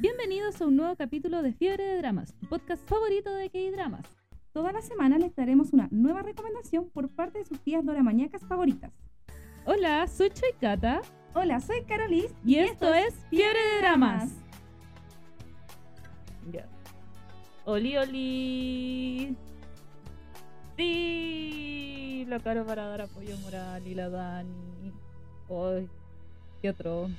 [0.00, 4.06] Bienvenidos a un nuevo capítulo de Fiebre de Dramas, tu podcast favorito de K-Dramas.
[4.50, 8.94] Toda la semana les daremos una nueva recomendación por parte de sus tías doramañacas favoritas.
[9.66, 11.02] Hola, soy Choikata
[11.34, 14.30] Hola, soy Carolis y, esto, es Fiebre de Dramas.
[16.50, 16.66] Ya.
[17.66, 19.36] Oli, oli.
[20.78, 24.94] Sí, la caro para dar apoyo moral y la Dani.
[25.50, 25.90] Ay,
[26.62, 27.10] qué otro.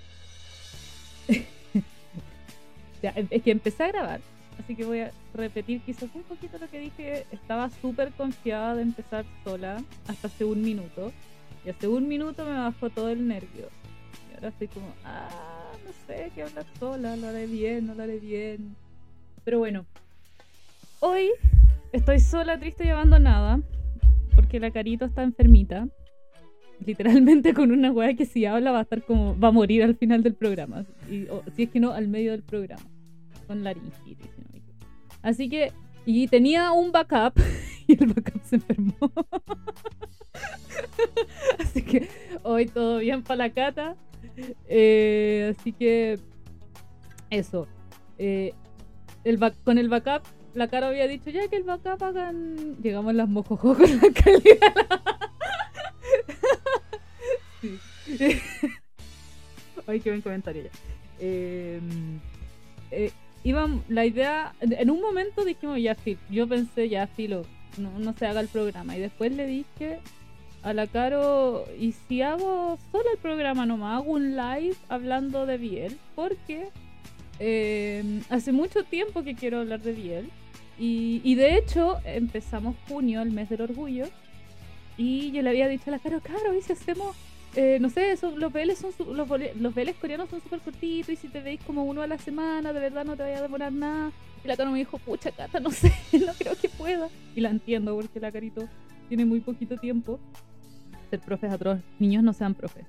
[3.01, 4.21] Ya, es que empecé a grabar,
[4.59, 7.25] así que voy a repetir quizás un poquito lo que dije.
[7.31, 11.11] Estaba súper confiada de empezar sola hasta hace un minuto.
[11.65, 13.69] Y hace un minuto me bajó todo el nervio.
[14.31, 18.03] Y ahora estoy como, ah, no sé, qué hablar sola, lo haré bien, no lo
[18.03, 18.75] haré bien.
[19.43, 19.85] Pero bueno,
[20.99, 21.29] hoy
[21.91, 23.59] estoy sola, triste y abandonada.
[24.35, 25.87] Porque la carito está enfermita.
[26.83, 29.95] Literalmente con una weá que si habla va a estar como, va a morir al
[29.95, 30.83] final del programa.
[31.11, 32.81] Y, o, si es que no, al medio del programa.
[33.51, 34.31] Con laringitis.
[35.21, 35.73] Así que,
[36.05, 37.33] y tenía un backup.
[37.87, 38.95] Y el backup se enfermó.
[41.59, 42.07] así que
[42.43, 43.97] hoy todo bien para la cata.
[44.69, 46.17] Eh, así que,
[47.29, 47.67] eso.
[48.17, 48.53] Eh,
[49.25, 50.21] el con el backup,
[50.53, 52.77] la cara había dicho ya que el backup hagan.
[52.81, 54.73] Llegamos las mojojo con la calidad.
[59.87, 60.69] Ay, qué buen comentario ya.
[61.19, 61.81] Eh,
[62.91, 63.11] eh,
[63.43, 67.45] iban, la idea, en un momento dijimos ya, filo, yo pensé ya, filo,
[67.77, 68.95] no, no se haga el programa.
[68.95, 69.99] Y después le dije
[70.63, 74.01] a la Caro, ¿y si hago solo el programa nomás?
[74.01, 76.69] Hago un live hablando de Biel, porque
[77.39, 80.29] eh, hace mucho tiempo que quiero hablar de Biel.
[80.79, 84.05] Y, y de hecho, empezamos junio, el mes del orgullo.
[84.97, 87.15] Y yo le había dicho a la Caro, Caro, ¿y si hacemos
[87.55, 91.27] eh, no sé, son, los BLs son los, los coreanos son súper cortitos y si
[91.27, 94.11] te veis como uno a la semana, de verdad no te vaya a demorar nada.
[94.43, 97.09] Y la Caro me dijo, pucha Cata, no sé, no creo que pueda.
[97.35, 98.67] Y la entiendo porque la Carito
[99.09, 100.19] tiene muy poquito tiempo.
[101.09, 102.85] Ser profes atroz, niños no sean profes.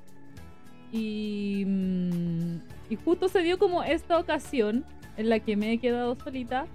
[0.92, 2.56] Y, mm,
[2.90, 4.84] y justo se dio como esta ocasión
[5.16, 6.66] en la que me he quedado solita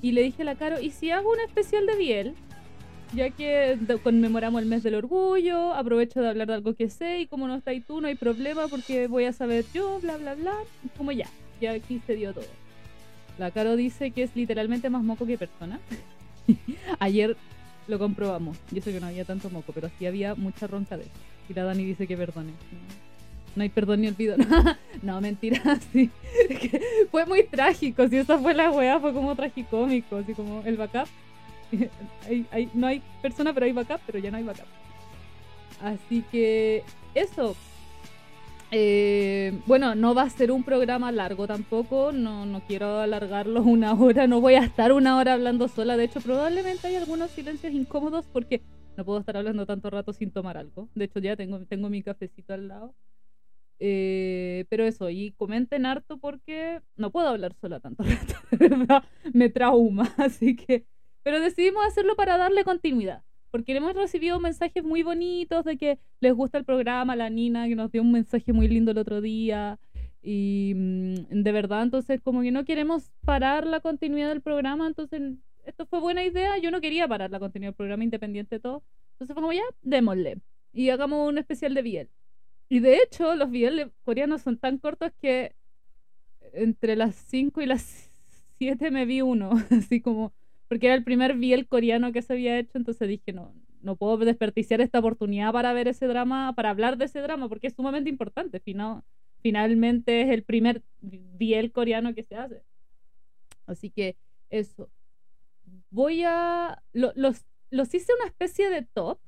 [0.00, 2.34] y le dije a la Caro, ¿y si hago un especial de Biel?
[3.14, 7.26] Ya que conmemoramos el mes del orgullo, aprovecho de hablar de algo que sé y
[7.26, 10.34] como no está ahí tú, no hay problema porque voy a saber yo, bla, bla,
[10.34, 10.54] bla.
[10.96, 11.28] Como ya,
[11.60, 12.44] ya aquí se dio todo.
[13.38, 15.80] La Caro dice que es literalmente más moco que persona.
[16.98, 17.36] Ayer
[17.88, 18.56] lo comprobamos.
[18.70, 21.10] Yo sé que no había tanto moco, pero sí había mucha roncadera.
[21.48, 22.52] Y la Dani dice que perdone.
[23.56, 24.36] No, hay perdón ni olvido.
[25.02, 26.10] no, mentira, sí.
[27.10, 28.08] Fue muy trágico.
[28.08, 30.16] Si esa fue la weá, fue como tragicómico.
[30.16, 31.08] Así como el backup.
[32.74, 34.66] No hay persona, pero hay backup, pero ya no hay backup.
[35.82, 36.82] Así que
[37.14, 37.56] eso.
[38.70, 42.10] Eh, bueno, no va a ser un programa largo tampoco.
[42.12, 44.26] No, no quiero alargarlo una hora.
[44.26, 45.96] No voy a estar una hora hablando sola.
[45.96, 48.62] De hecho, probablemente hay algunos silencios incómodos porque
[48.96, 50.88] no puedo estar hablando tanto rato sin tomar algo.
[50.94, 52.94] De hecho, ya tengo, mi cafecito al lado.
[53.80, 58.04] Eh, pero eso, y comenten harto porque no puedo hablar sola tanto
[58.58, 60.86] rato, me trauma, así que...
[61.24, 66.32] Pero decidimos hacerlo para darle continuidad, porque hemos recibido mensajes muy bonitos de que les
[66.32, 69.80] gusta el programa, la Nina que nos dio un mensaje muy lindo el otro día,
[70.22, 75.20] y mm, de verdad, entonces como que no queremos parar la continuidad del programa, entonces
[75.66, 78.82] esto fue buena idea, yo no quería parar la continuidad del programa independiente de todo,
[79.12, 80.38] entonces fue como ya, démosle,
[80.72, 82.10] y hagamos un especial de Biel.
[82.68, 85.54] Y de hecho, los BL coreanos son tan cortos que
[86.54, 88.10] entre las 5 y las
[88.58, 90.32] 7 me vi uno, así como,
[90.74, 94.16] porque era el primer BL coreano que se había hecho, entonces dije, no, no puedo
[94.16, 98.10] desperdiciar esta oportunidad para ver ese drama, para hablar de ese drama, porque es sumamente
[98.10, 99.04] importante, fina-
[99.40, 102.62] finalmente es el primer BL coreano que se hace.
[103.66, 104.16] Así que
[104.50, 104.90] eso.
[105.90, 106.82] Voy a...
[106.92, 109.20] lo- los, los hice una especie de top,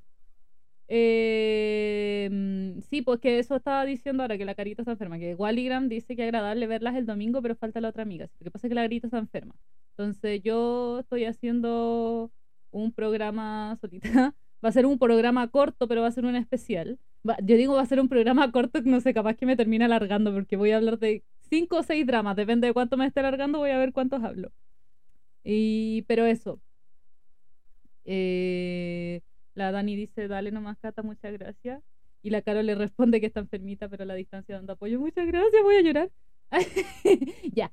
[0.89, 5.21] eh, sí, pues que eso estaba diciendo ahora que la carita está enferma.
[5.21, 8.29] Que Walligram dice que agradable verlas el domingo, pero falta la otra amiga.
[8.41, 9.55] Lo que pasa es que la carita está enferma.
[9.99, 12.31] Entonces yo estoy haciendo
[12.71, 14.35] un programa solita.
[14.65, 16.99] Va a ser un programa corto, pero va a ser un especial.
[17.45, 20.33] Yo digo va a ser un programa corto, no sé, capaz que me termine alargando
[20.33, 22.37] porque voy a hablar de cinco o seis dramas.
[22.37, 24.51] Depende de cuánto me esté alargando, voy a ver cuántos hablo.
[25.45, 26.59] Y, pero eso.
[28.05, 29.21] Eh,
[29.55, 31.83] la Dani dice, dale nomás, Cata, muchas gracias.
[32.23, 34.99] Y la Caro le responde que está enfermita, pero la distancia dando apoyo.
[34.99, 36.11] Muchas gracias, voy a llorar.
[37.53, 37.71] ya.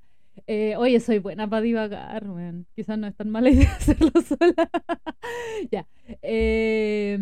[0.47, 2.67] Eh, oye, soy buena para divagar, weón.
[2.75, 4.69] Quizás no es tan mala idea hacerlo sola.
[5.71, 5.87] ya.
[6.21, 7.17] Eh,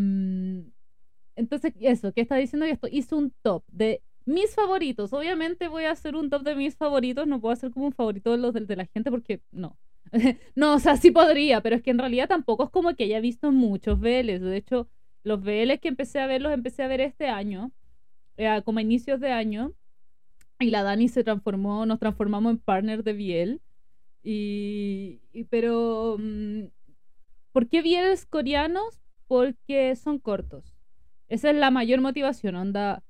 [1.35, 2.87] entonces, eso, ¿qué está diciendo esto?
[2.91, 5.13] Hizo un top de mis favoritos.
[5.13, 8.31] Obviamente voy a hacer un top de mis favoritos, no puedo hacer como un favorito
[8.31, 9.77] de los de, de la gente porque no.
[10.55, 13.19] no, o sea, sí podría, pero es que en realidad tampoco es como que haya
[13.19, 14.41] visto muchos VLs.
[14.41, 14.89] De hecho,
[15.23, 17.71] los VLs que empecé a ver los empecé a ver este año,
[18.37, 19.73] eh, como a inicios de año.
[20.61, 23.61] Y la Dani se transformó, nos transformamos en partner de Biel.
[24.23, 25.19] Y,
[25.49, 26.65] pero, mm,
[27.51, 29.01] ¿por qué VLs coreanos?
[29.27, 30.75] Porque son cortos.
[31.27, 33.03] Esa es la mayor motivación, onda.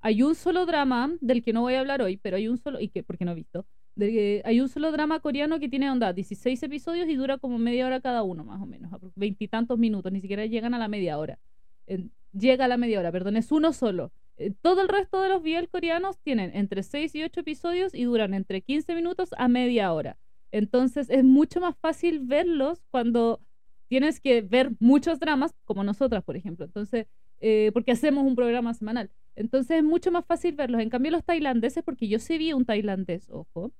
[0.00, 2.80] Hay un solo drama del que no voy a hablar hoy, pero hay un solo,
[2.80, 3.66] y que, porque no he visto,
[4.44, 8.00] hay un solo drama coreano que tiene onda 16 episodios y dura como media hora
[8.00, 11.38] cada uno, más o menos, veintitantos minutos, ni siquiera llegan a la media hora.
[12.32, 14.12] Llega a la media hora, perdón, es uno solo.
[14.38, 18.04] Eh, todo el resto de los BL coreanos tienen entre 6 y 8 episodios y
[18.04, 20.16] duran entre 15 minutos a media hora.
[20.52, 23.40] Entonces es mucho más fácil verlos cuando
[23.88, 26.64] tienes que ver muchos dramas, como nosotras, por ejemplo.
[26.64, 27.06] Entonces,
[27.40, 29.10] eh, porque hacemos un programa semanal.
[29.34, 30.80] Entonces es mucho más fácil verlos.
[30.80, 33.72] En cambio, los tailandeses, porque yo sí vi un tailandés, ojo,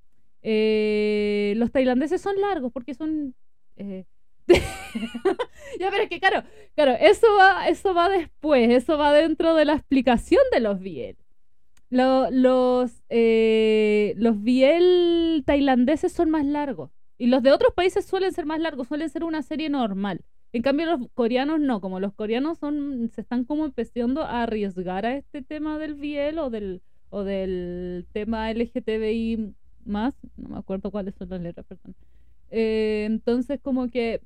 [0.42, 3.34] eh, los tailandeses son largos porque son...
[5.80, 6.42] ya, pero es que claro,
[6.74, 11.16] claro, eso va, eso va después, eso va dentro de la explicación de los biel.
[11.90, 16.90] Lo- los, eh, los biel tailandeses son más largos.
[17.18, 20.22] Y los de otros países suelen ser más largos, suelen ser una serie normal.
[20.52, 25.06] En cambio, los coreanos no, como los coreanos son, se están como empezando a arriesgar
[25.06, 29.54] a este tema del biel o del, o del tema LGTBI
[29.84, 31.94] más, no me acuerdo cuáles son las letras, perdón.
[32.50, 34.22] Eh, entonces, como que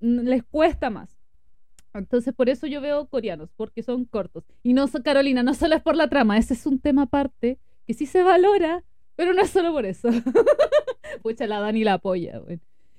[0.00, 1.20] les cuesta más.
[1.92, 4.44] Entonces, por eso yo veo coreanos, porque son cortos.
[4.62, 7.94] Y no, Carolina, no solo es por la trama, ese es un tema aparte que
[7.94, 8.84] sí se valora,
[9.16, 10.08] pero no es solo por eso.
[11.22, 12.40] Pucha, la Dani la apoya.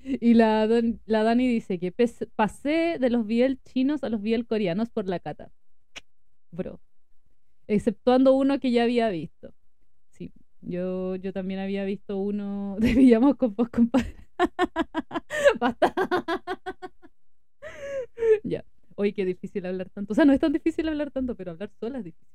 [0.04, 0.68] Y la,
[1.06, 1.92] la Dani dice que
[2.36, 5.50] pasé de los biel chinos a los biel coreanos por la cata.
[6.50, 6.80] Bro.
[7.66, 9.54] Exceptuando uno que ya había visto.
[10.10, 14.16] Sí, yo, yo también había visto uno de Villamos compadre.
[15.60, 15.94] Basta.
[18.44, 18.64] ya.
[18.94, 20.12] Hoy qué difícil hablar tanto.
[20.12, 22.28] O sea, no es tan difícil hablar tanto, pero hablar sola es difícil.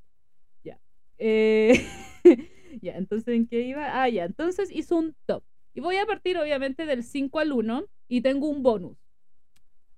[0.63, 0.79] Ya.
[1.17, 1.85] Eh,
[2.81, 4.01] ya, entonces, ¿en qué iba?
[4.01, 4.25] Ah, ya.
[4.25, 5.44] Entonces hizo un top.
[5.73, 8.97] Y voy a partir, obviamente, del 5 al 1 y tengo un bonus.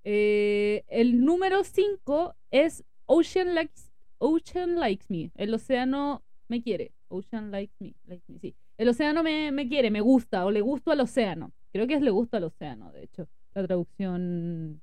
[0.04, 3.82] Eh, el número 5 es Ocean Likes,
[4.18, 5.30] Ocean Likes Me.
[5.34, 6.92] El océano me quiere.
[7.08, 7.94] Ocean Likes Me.
[8.06, 8.54] Likes me, sí.
[8.76, 11.52] El océano me, me quiere, me gusta, o le gusto al océano.
[11.72, 13.28] Creo que es le gusto al océano, de hecho.
[13.54, 14.80] La traducción.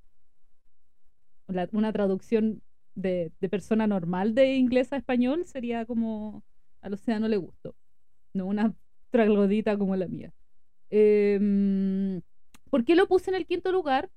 [1.71, 2.61] Una traducción
[2.95, 6.43] de, persona normal de inglés a español sería como
[6.81, 7.75] al océano le gusto.
[8.33, 8.73] No una
[9.11, 10.33] traglodita como la mía.
[10.89, 12.21] Em,
[12.69, 14.09] ¿Por qué lo puse en el quinto lugar?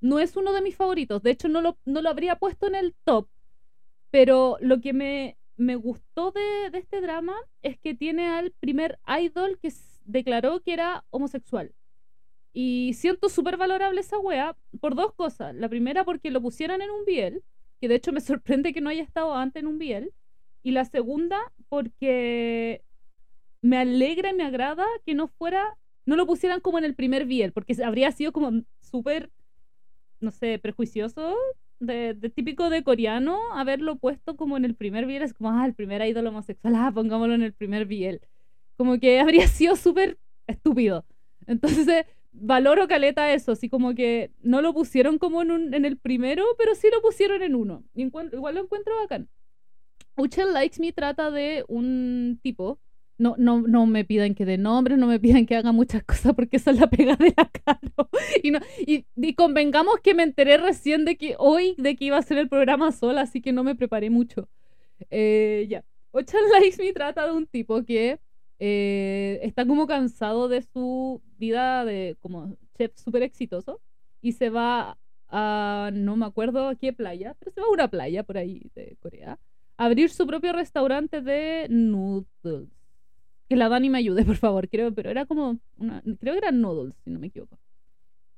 [0.00, 1.22] No es uno de mis favoritos.
[1.22, 3.28] De hecho, no lo, no lo habría puesto en el top.
[4.10, 9.58] Pero lo que me, me gustó de, este drama es que tiene al primer idol
[9.60, 9.72] que
[10.04, 11.74] declaró que era homosexual.
[12.52, 15.54] Y siento súper valorable esa wea por dos cosas.
[15.54, 17.42] La primera, porque lo pusieran en un biel,
[17.80, 20.12] que de hecho me sorprende que no haya estado antes en un biel.
[20.62, 22.82] Y la segunda, porque
[23.62, 27.26] me alegra y me agrada que no fuera, no lo pusieran como en el primer
[27.26, 29.30] biel, porque habría sido como súper,
[30.20, 31.36] no sé, prejuicioso,
[31.80, 35.74] de, típico de coreano, haberlo puesto como en el primer biel, es como, ah, el
[35.74, 38.20] primer ídolo homosexual, ah, pongámoslo en el primer biel.
[38.76, 41.04] Como que habría sido súper estúpido.
[41.46, 42.06] Entonces,
[42.40, 46.44] valoro caleta eso, así como que no lo pusieron como en, un- en el primero,
[46.58, 47.84] pero sí lo pusieron en uno.
[47.94, 49.28] Y igual lo encuentro bacán.
[50.16, 52.80] Uchel Likes Me trata de un tipo.
[53.18, 56.34] No, no, no me pidan que dé nombres, no me pidan que haga muchas cosas
[56.34, 58.08] porque esa es la pega de la Caro.
[58.44, 62.16] Y, no, y, y convengamos que me enteré recién de que hoy de que iba
[62.16, 64.48] a hacer el programa sola, así que no me preparé mucho.
[65.10, 65.84] Eh, ya.
[66.12, 68.20] Uchel Likes Me trata de un tipo que
[68.58, 73.80] eh, está como cansado de su vida de como chef súper exitoso
[74.20, 74.98] y se va
[75.28, 78.70] a, no me acuerdo a qué playa, pero se va a una playa por ahí
[78.74, 79.38] de Corea,
[79.76, 82.68] a abrir su propio restaurante de noodles.
[83.48, 86.60] Que la Dani me ayude, por favor, creo, pero era como, una, creo que eran
[86.60, 87.58] noodles, si no me equivoco.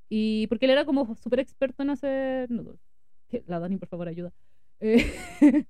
[0.09, 2.81] Y porque él era como súper experto en hacer noodles.
[3.47, 4.33] La Dani, por favor, ayuda.
[4.81, 5.13] Eh,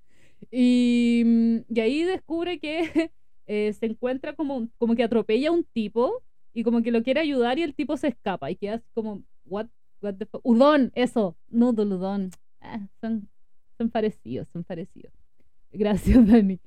[0.50, 1.24] y,
[1.68, 3.12] y ahí descubre que
[3.52, 6.22] eh, se encuentra como, como que atropella a un tipo
[6.54, 9.24] y como que lo quiere ayudar y el tipo se escapa y queda así como,
[9.44, 9.66] what,
[10.00, 10.40] what the fuck?
[10.44, 12.30] Udon, eso, noodle udon.
[12.60, 13.28] Ah, son,
[13.76, 15.12] son parecidos, son parecidos.
[15.72, 16.60] Gracias, Dani.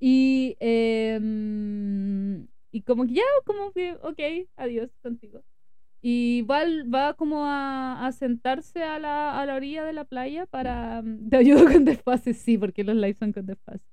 [0.00, 5.40] Y, em, y como que ya, como que, ok, adiós contigo.
[6.02, 10.46] Y va, va como a, a sentarse a la, a la orilla de la playa
[10.46, 11.00] para...
[11.00, 13.84] mm, Te ayudo con desfase, sí, porque los lives son con desfase.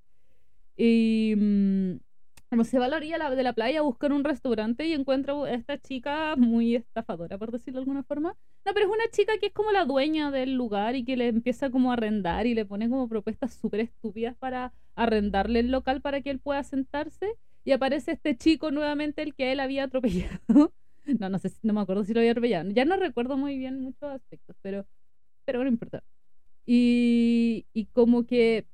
[0.75, 2.10] Y mm,
[2.51, 5.33] como se va a la orilla de la playa a buscar un restaurante y encuentra
[5.33, 8.35] a esta chica muy estafadora, por decirlo de alguna forma.
[8.65, 11.29] No, pero es una chica que es como la dueña del lugar y que le
[11.29, 16.01] empieza como a arrendar y le pone como propuestas súper estúpidas para arrendarle el local
[16.01, 17.37] para que él pueda sentarse.
[17.63, 20.73] Y aparece este chico nuevamente, el que él había atropellado.
[21.19, 22.69] No, no sé, no me acuerdo si lo había atropellado.
[22.69, 24.85] Ya no recuerdo muy bien muchos aspectos, pero,
[25.45, 26.03] pero no importa.
[26.65, 28.67] Y, y como que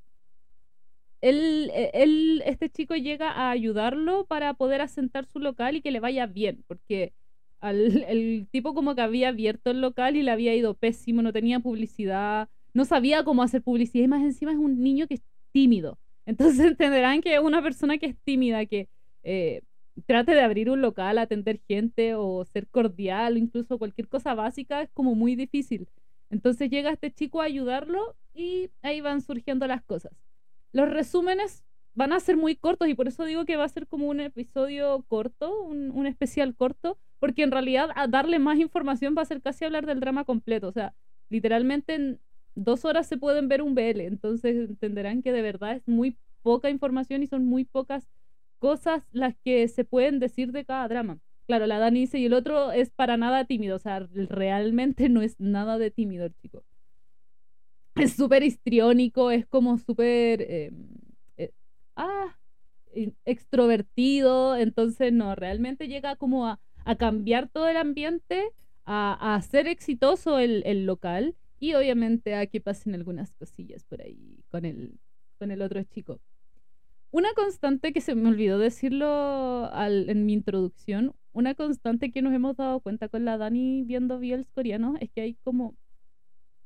[1.21, 5.91] él, e, él, este chico llega a ayudarlo para poder asentar su local y que
[5.91, 7.13] le vaya bien, porque
[7.59, 11.33] al, el tipo como que había abierto el local y le había ido pésimo, no
[11.33, 15.21] tenía publicidad, no sabía cómo hacer publicidad y más encima es un niño que es
[15.51, 15.97] tímido.
[16.25, 18.89] Entonces entenderán que una persona que es tímida, que
[19.23, 19.61] eh,
[20.05, 24.89] trate de abrir un local, atender gente o ser cordial incluso cualquier cosa básica es
[24.93, 25.87] como muy difícil.
[26.29, 30.11] Entonces llega este chico a ayudarlo y ahí van surgiendo las cosas
[30.71, 31.63] los resúmenes
[31.97, 34.19] van a ser muy cortos y por eso digo que va a ser como un
[34.19, 39.41] episodio corto, un, especial corto, porque en realidad a darle más información va a ser
[39.41, 40.67] casi hablar del drama completo.
[40.67, 40.93] O sea,
[41.29, 42.19] literalmente en
[42.53, 46.69] dos horas se pueden ver un BL, entonces entenderán que de verdad es muy poca
[46.69, 48.07] información y son muy pocas
[48.59, 51.19] cosas las que se pueden decir de cada drama.
[51.47, 55.23] Claro, la Dani dice, y el otro es para nada tímido, o sea, realmente no
[55.23, 56.63] es nada de tímido el chico
[57.99, 60.41] es súper histriónico, es como súper...
[60.41, 60.71] Eh,
[61.37, 61.51] eh,
[61.95, 62.37] ah,
[63.25, 66.59] extrovertido, entonces no, realmente llega como a,
[66.97, 68.51] cambiar todo el ambiente,
[68.85, 74.65] a, hacer exitoso el, local y obviamente a que pasen algunas cosillas por ahí con
[74.65, 74.97] el,
[75.37, 76.19] con el otro chico.
[77.11, 82.55] Una constante que se me olvidó decirlo en mi introducción, una constante que nos hemos
[82.55, 85.75] dado cuenta con la Dani viendo BLs coreanos es que hay como,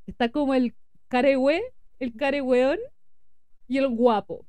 [0.07, 0.73] está como el
[1.11, 1.61] carehue,
[1.99, 2.79] el carehueón
[3.67, 4.45] y el guapo.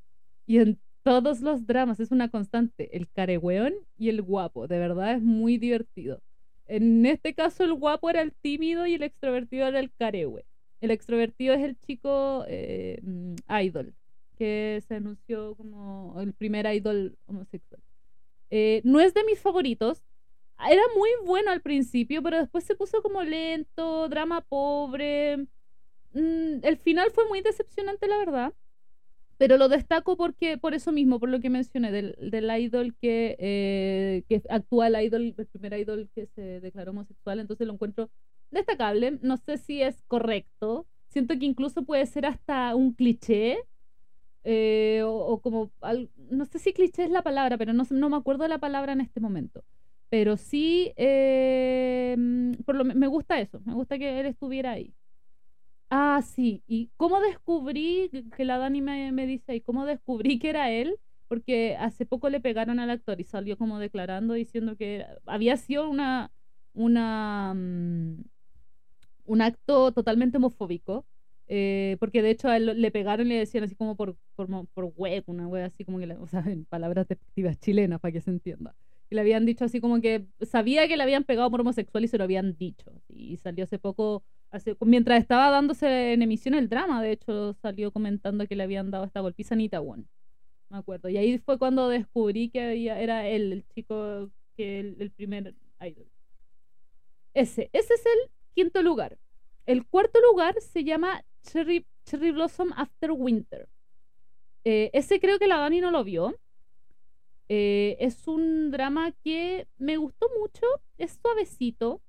[0.47, 4.69] Y en todos los dramas es una constante, el carehueón y el guapo.
[4.69, 6.23] De verdad es muy divertido.
[6.66, 10.45] En este caso el guapo era el tímido y el extrovertido era el carehue.
[10.81, 13.95] El extrovertido es el chico eh, mm, idol,
[14.38, 17.81] que se anunció como el primer idol homosexual.
[18.50, 20.02] Eh, no es de mis favoritos.
[20.59, 25.49] Era muy bueno al principio, pero después se puso como lento, drama pobre.
[26.14, 28.52] Mm, el final fue muy decepcionante, la verdad.
[29.38, 33.37] Pero lo destaco porque, por eso mismo, por lo que mencioné, del, del idol que,
[33.40, 38.11] eh, que actúa el idol, el primer idol que se declaró homosexual, entonces lo encuentro
[38.50, 39.19] destacable.
[39.23, 40.87] No sé si es correcto.
[41.09, 43.59] Siento que incluso puede ser hasta un cliché.
[44.45, 45.73] Eh, o, como,
[46.31, 48.92] no sé si cliché es la palabra, pero no, no me acuerdo de la palabra
[48.92, 49.64] en este momento.
[50.09, 54.95] Pero sí, eh, mm, por lo, me gusta eso, me gusta que él estuviera ahí.
[55.95, 56.63] Ah, sí.
[56.67, 60.99] ¿Y cómo descubrí, que la Dani me, me dice, ¿y cómo descubrí que era él?
[61.29, 65.91] Porque hace poco le pegaron al actor y salió como declarando, diciendo que había sido
[65.91, 66.31] una,
[66.73, 68.23] una, mm,
[69.27, 71.05] un acto totalmente homofóbico.
[71.49, 74.85] Eh, porque de hecho a él le pegaron y le decían así como por, por,
[74.97, 78.31] web, una web así como que, o sea, en palabras despectivas chilenas para que se
[78.31, 78.75] entienda.
[79.11, 82.09] Y le habían dicho así como que sabía que le habían pegado por homosexual y
[82.09, 82.91] se lo habían dicho.
[83.09, 84.23] Y salió hace poco
[84.80, 89.04] mientras estaba dándose en emisión el drama, de hecho, salió comentando que le habían dado
[89.04, 90.09] esta golpiza a Anita Won.
[90.68, 91.09] Me acuerdo.
[91.09, 96.06] Y ahí fue cuando descubrí que había, era él, el chico, que el, primer idol.
[97.35, 99.18] Ese, ese es el quinto lugar.
[99.66, 103.68] El cuarto lugar se llama Cherry, Cherry Blossom After Winter.
[104.64, 106.35] Eh, ese creo que la Dani no lo vio.
[107.49, 110.64] Eh, es un drama que me gustó mucho,
[110.97, 112.00] es suavecito,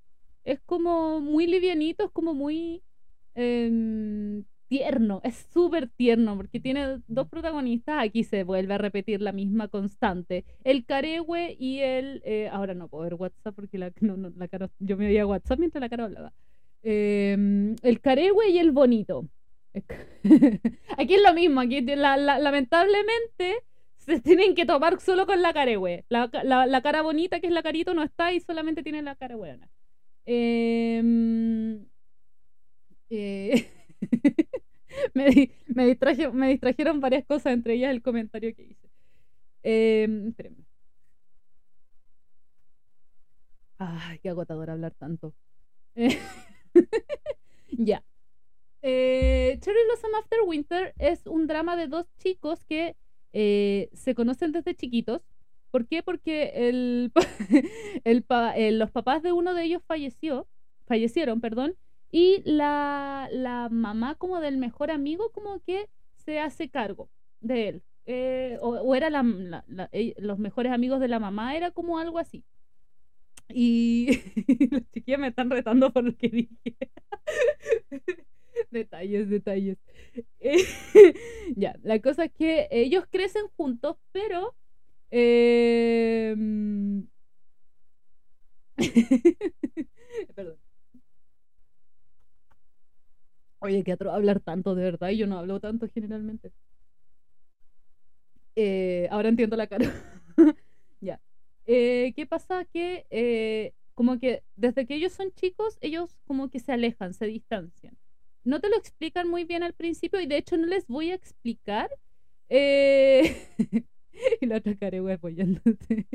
[0.43, 2.83] es como muy livianito, es como muy
[3.35, 9.31] em, tierno, es súper tierno porque tiene dos protagonistas, aquí se vuelve a repetir la
[9.31, 14.17] misma constante, el Carehue y el, eh, ahora no puedo ver WhatsApp porque la, no,
[14.17, 16.33] no, la cara, yo me oía WhatsApp mientras la cara hablaba,
[16.81, 19.27] em, el Carehue y el bonito.
[20.97, 23.55] aquí es lo mismo, aquí lamentablemente
[23.97, 26.05] se tienen que tomar solo con la carehue.
[26.09, 29.15] La, la, la, cara bonita, que es la carito, no está y solamente tiene la
[29.15, 29.67] cara buena.
[30.25, 31.85] Em,
[33.09, 33.69] eh,
[35.13, 38.89] me, me, distrajeron varias cosas, entre ellas el comentario que hice.
[39.63, 40.07] Eh,
[43.77, 45.33] Ay, qué agotador hablar tanto.
[47.71, 48.03] ya.
[48.81, 52.95] Eh, Cherry Blossom After Winter es un drama de dos chicos que
[53.33, 55.21] eh, se conocen desde chiquitos
[55.73, 56.03] ¿Por qué?
[56.03, 57.11] Porque el,
[58.05, 60.47] el, los papás de uno de ellos falleció,
[60.87, 61.75] fallecieron, perdón,
[62.11, 67.09] y la, la mamá como del mejor amigo como que se hace cargo
[67.41, 67.83] de él.
[68.05, 69.23] eh, o, era la,
[69.91, 72.45] ell- los mejores amigos de la mamá, era como algo así.
[73.49, 74.07] Y
[74.71, 76.77] las chiquillas me están retando por lo que dije.
[78.71, 79.77] detalles, detalles.
[80.39, 80.57] Eh,
[81.55, 84.55] ya, la cosa es que ellos crecen juntos, pero...
[85.13, 87.03] mm,
[90.35, 90.57] Perdón.
[93.59, 96.51] Oye, que atro hablar tanto, de verdad, y yo no hablo tanto generalmente.
[98.55, 99.85] Eh, ahora entiendo la cara.
[101.01, 101.19] ya.
[101.65, 102.65] Eh, ¿Qué pasa?
[102.65, 107.25] Que eh, como que desde que ellos son chicos, ellos como que se alejan, se
[107.27, 107.97] distancian.
[108.43, 111.15] No te lo explican muy bien al principio y de hecho no les voy a
[111.15, 111.89] explicar.
[114.41, 116.07] Y la otra cara güey apoyándote.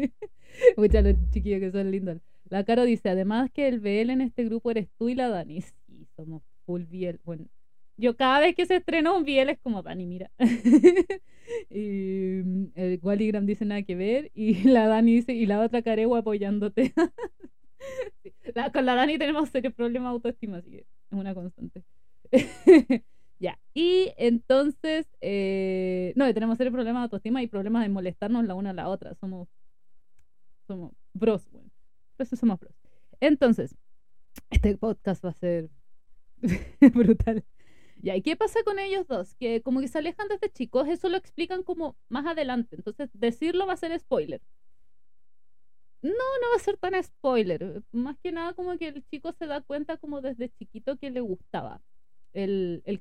[0.77, 2.19] Muchas los chiquillos que son lindos.
[2.49, 5.61] La Caro dice, además que el BL en este grupo eres tú y la Dani.
[5.63, 7.19] Sí, somos full BL.
[7.25, 7.47] Bueno,
[7.97, 10.31] yo cada vez que se estrena un BL es como Dani, mira.
[11.71, 14.31] y mm, el Walligram dice nada que ver.
[14.35, 16.93] Y la Dani dice, y la otra Caregua apoyándote.
[18.23, 21.85] Sí, la- con la Dani tenemos serios problemas de autoestima, así que es una constante.
[23.39, 28.55] Ya, y entonces, eh, no, tenemos serios problemas de autoestima y problemas de molestarnos la
[28.55, 29.15] una a la otra.
[29.15, 29.49] Somos,
[30.67, 31.71] somos bros, bueno.
[32.17, 32.75] Por eso somos bros.
[33.21, 33.77] Entonces,
[34.51, 35.71] este podcast va a ser
[36.95, 37.45] brutal.
[38.03, 39.35] Ya, ¿y qué pasa con ellos dos?
[39.37, 42.77] Que como que se alejan desde chicos, eso lo explican como más adelante.
[42.77, 44.41] Entonces, decirlo va a ser spoiler.
[46.03, 47.83] No, no va a ser tan spoiler.
[47.93, 51.21] Más que nada como que el chico se da cuenta como desde chiquito que le
[51.21, 51.81] gustaba
[52.39, 52.99] el, el.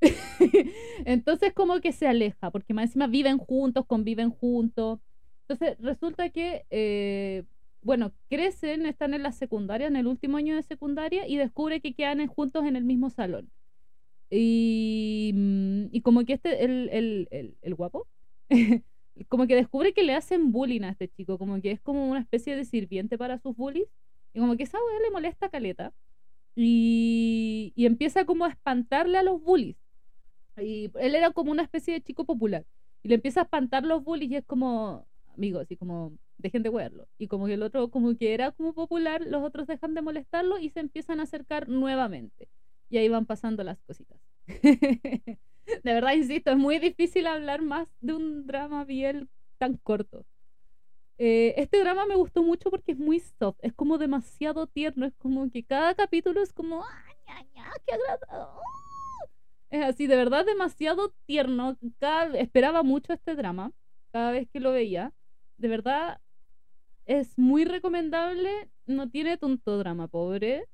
[1.04, 5.00] Entonces como que se aleja, porque más encima viven juntos, conviven juntos.
[5.48, 7.44] Entonces resulta que, eh,
[7.82, 11.94] bueno, crecen, están en la secundaria, en el último año de secundaria, y descubre que
[11.94, 13.50] quedan juntos en el mismo salón.
[14.30, 18.08] Y, mm, y como que este, el, el, el, el guapo,
[19.28, 22.20] como que descubre que le hacen bullying a este chico, como que es como una
[22.20, 23.88] especie de sirviente para sus bullies,
[24.32, 25.92] y como que esa weá le molesta a caleta,
[26.54, 29.76] y, y empieza como a espantarle a los bullies.
[30.58, 32.66] Y él era como una especie de chico popular,
[33.02, 36.68] y le empieza a espantar los bullies, y es como, amigos, y como, dejen de
[36.68, 37.08] wearlo.
[37.18, 40.58] Y como que el otro, como que era como popular, los otros dejan de molestarlo
[40.58, 42.48] y se empiezan a acercar nuevamente.
[42.90, 44.20] Y ahí van pasando las cositas.
[45.84, 50.26] De verdad, insisto, es muy difícil hablar más de un drama bien tan corto.
[51.24, 55.14] Eh, este drama me gustó mucho porque es muy soft, es como demasiado tierno, es
[55.14, 58.60] como que cada capítulo es como, ¡ay, ña, ña, qué agradable!
[59.70, 61.78] Es así, de verdad, demasiado tierno.
[62.00, 63.70] Cada, esperaba mucho este drama,
[64.10, 65.12] cada vez que lo veía.
[65.58, 66.20] De verdad,
[67.06, 68.68] es muy recomendable.
[68.86, 70.66] No tiene tonto drama, pobre.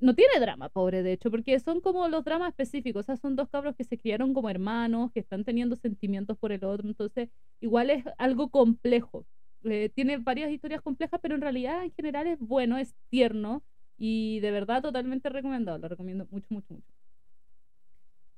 [0.00, 3.00] No tiene drama, pobre, de hecho, porque son como los dramas específicos.
[3.00, 6.52] O sea, son dos cabros que se criaron como hermanos, que están teniendo sentimientos por
[6.52, 6.86] el otro.
[6.86, 7.30] Entonces,
[7.62, 9.24] igual es algo complejo.
[9.64, 13.62] Eh, tiene varias historias complejas, pero en realidad, en general, es bueno, es tierno.
[13.96, 15.78] Y de verdad, totalmente recomendado.
[15.78, 16.92] Lo recomiendo mucho, mucho, mucho.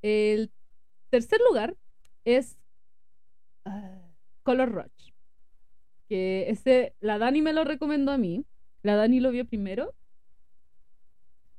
[0.03, 0.51] El
[1.11, 1.77] tercer lugar
[2.25, 2.59] es
[3.65, 4.01] ah,
[4.43, 5.13] Color Rush.
[6.09, 8.45] Que ese, la Dani me lo recomendó a mí.
[8.83, 9.95] La Dani lo vio primero.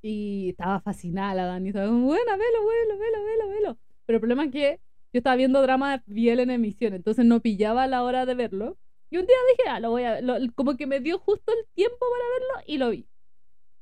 [0.01, 1.69] Y estaba fascinada la Dani.
[1.69, 3.77] Estaba como, bueno, velo, velo, velo, velo, velo.
[4.05, 4.79] Pero el problema es que
[5.13, 8.77] yo estaba viendo drama Biel en emisión, entonces no pillaba la hora de verlo.
[9.11, 11.67] Y un día dije, ah, lo voy a lo- como que me dio justo el
[11.75, 12.23] tiempo para
[12.61, 13.07] verlo y lo vi.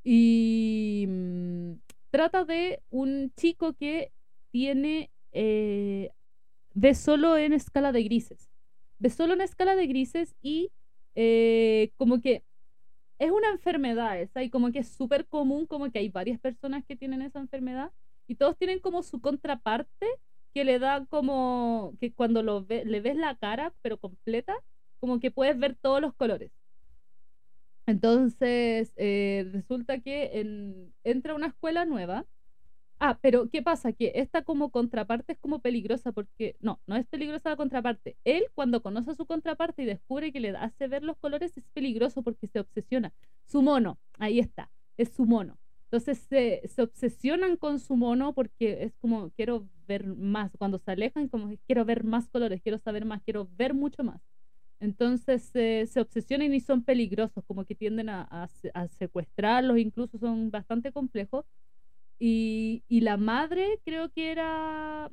[0.04, 1.74] Y mm,
[2.12, 4.12] trata de un chico que
[4.52, 6.12] tiene, eh,
[6.74, 8.50] ve solo en escala de grises.
[9.00, 10.72] Ve solo en escala de grises y
[11.16, 12.44] eh, como que
[13.20, 16.86] es una enfermedad esa y como que es súper común, como que hay varias personas
[16.86, 17.92] que tienen esa enfermedad
[18.28, 20.08] y todos tienen como su contraparte
[20.54, 24.56] que le da como que cuando lo ve, le ves la cara pero completa,
[25.00, 26.52] como que puedes ver todos los colores.
[27.86, 32.26] Entonces, eh, resulta que en- entra una escuela nueva.
[33.00, 33.94] Ah, pero ¿qué pasa?
[33.94, 38.18] Que esta como contraparte es como peligrosa porque, no, no es peligrosa la contraparte.
[38.26, 41.66] Él cuando conoce a su contraparte y descubre que le hace ver los colores es
[41.74, 43.14] peligroso porque se obsesiona.
[43.46, 45.60] Su mono, ahí está, es su mono.
[45.86, 50.52] Entonces se, se obsesionan con su mono porque es como quiero ver más.
[50.58, 54.22] Cuando se alejan, como quiero ver más colores, quiero saber más, quiero ver mucho más.
[54.80, 59.78] Entonces eh, se obsesionan y son peligrosos, como que tienden a, a se- a secuestrarlos,
[59.78, 61.46] incluso son bastante complejos.
[62.20, 65.12] Y, la madre creo que era,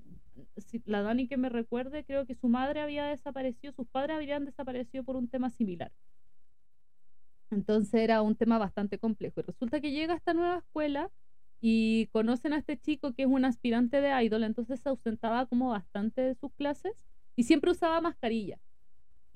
[0.86, 5.04] la Dani que me recuerde, creo que su madre había desaparecido, sus padres habían desaparecido
[5.04, 5.92] por un tema similar.
[7.50, 9.40] Entonces era un tema bastante complejo.
[9.40, 11.10] Y resulta que llega a esta nueva escuela
[11.60, 15.70] y conocen a este chico que es un aspirante de idol, entonces se ausentaba como
[15.70, 16.92] bastante de sus clases
[17.36, 18.58] Y siempre usaba mascarilla.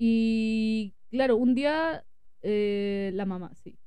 [0.03, 2.03] Y claro, un día
[2.41, 3.77] eh, la mamá, sí.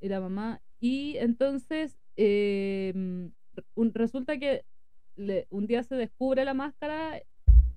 [0.00, 0.62] La mamá.
[0.78, 3.32] Y entonces em,
[3.76, 4.64] resulta que
[5.16, 7.20] le- un día se descubre la máscara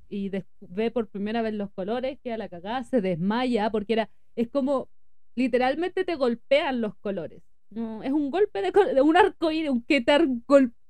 [0.08, 0.30] y
[0.62, 4.90] ve por primera vez los colores, queda la cagada, se desmaya porque era, es como,
[5.36, 7.42] literalmente te golpean los colores.
[7.72, 10.14] No, es un golpe de, de un arco iris, que te,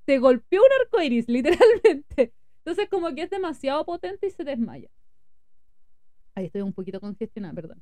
[0.06, 2.34] te golpeó un arco iris, literalmente.
[2.60, 4.90] Entonces como que es demasiado potente y se desmaya.
[6.39, 7.82] Ahí estoy un poquito congestionada, perdón.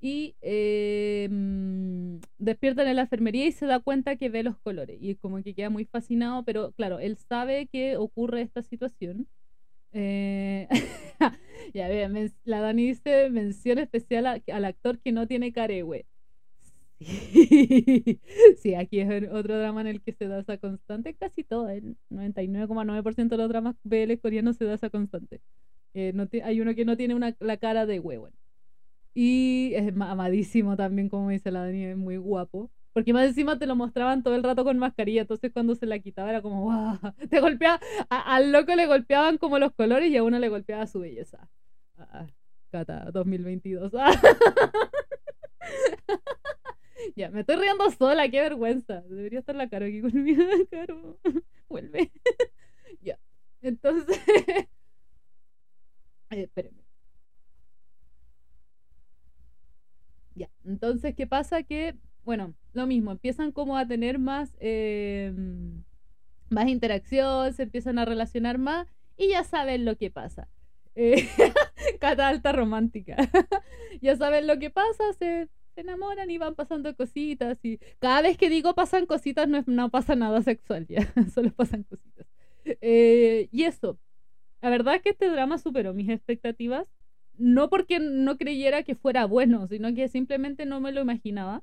[0.00, 4.98] Y eh, mm, despierta en la enfermería y se da cuenta que ve los colores.
[5.00, 9.28] Y como que queda muy fascinado, pero claro, él sabe que ocurre esta situación.
[9.92, 10.68] Eh,
[11.74, 16.06] ya ve, men- la Dani dice mención especial a- al actor que no tiene caregüe.
[17.00, 17.00] Sí.
[18.58, 21.14] sí, aquí es otro drama en el que se da esa constante.
[21.14, 25.40] Casi todo, el 99,9% de los dramas BL coreanos se da esa constante.
[26.00, 28.28] Eh, no hay uno que no tiene una, la cara de huevo.
[29.14, 32.70] Y es ma- amadísimo también, como dice la Dani, es muy guapo.
[32.92, 35.98] Porque más encima te lo mostraban todo el rato con mascarilla, entonces cuando se la
[35.98, 36.98] quitaba era como, ¡wow!
[37.30, 37.80] Te golpeaba,
[38.10, 41.48] al loco le golpeaban como los colores y a uno le golpeaba su belleza.
[41.96, 42.26] Ah,
[42.70, 43.92] Cata, 2022.
[47.16, 49.02] ya, me estoy riendo sola, qué vergüenza.
[49.02, 51.18] Debería estar la cara aquí conmigo, Caro.
[51.68, 52.12] Vuelve.
[53.00, 53.18] ya,
[53.62, 54.18] entonces...
[56.30, 56.82] Eh, espérenme.
[60.34, 61.62] Ya, entonces, ¿qué pasa?
[61.62, 65.32] Que, bueno, lo mismo, empiezan como a tener más, eh,
[66.50, 68.86] más interacción, se empiezan a relacionar más
[69.16, 70.48] y ya saben lo que pasa.
[70.94, 71.28] Eh,
[72.18, 73.16] alta romántica.
[74.02, 78.36] ya saben lo que pasa, se, se enamoran y van pasando cositas y cada vez
[78.38, 82.26] que digo pasan cositas no, es- no pasa nada sexual ya, solo pasan cositas.
[82.64, 83.98] Eh, y eso,
[84.60, 86.86] la verdad es que este drama superó mis expectativas
[87.38, 91.62] no porque no creyera que fuera bueno, sino que simplemente no me lo imaginaba.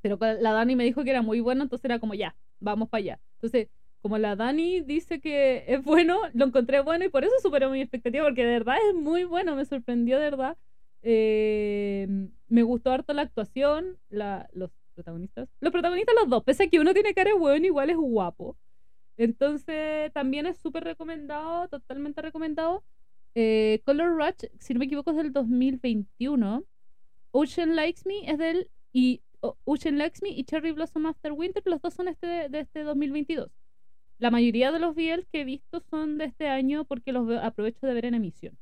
[0.00, 3.00] Pero la Dani me dijo que era muy bueno, entonces era como, ya, vamos para
[3.00, 3.20] allá.
[3.34, 3.68] Entonces,
[4.00, 7.80] como la Dani dice que es bueno, lo encontré bueno y por eso superó mi
[7.80, 10.56] expectativa, porque de verdad es muy bueno, me sorprendió de verdad.
[11.02, 12.08] Eh,
[12.48, 15.48] me gustó harto la actuación, la, los protagonistas.
[15.60, 18.56] Los protagonistas los dos, pese a que uno tiene cara de igual es guapo.
[19.16, 22.84] Entonces, también es súper recomendado, totalmente recomendado.
[23.34, 26.64] Eh, Color Rush, si no me equivoco, es del 2021.
[27.32, 28.70] Ocean Likes Me es del.
[28.92, 29.22] Y
[29.64, 33.50] Ocean Likes Me y Cherry Blossom After Winter, los dos son este, de este 2022.
[34.18, 37.40] La mayoría de los VLs que he visto son de este año porque los veo-
[37.42, 38.58] aprovecho de ver en emisión.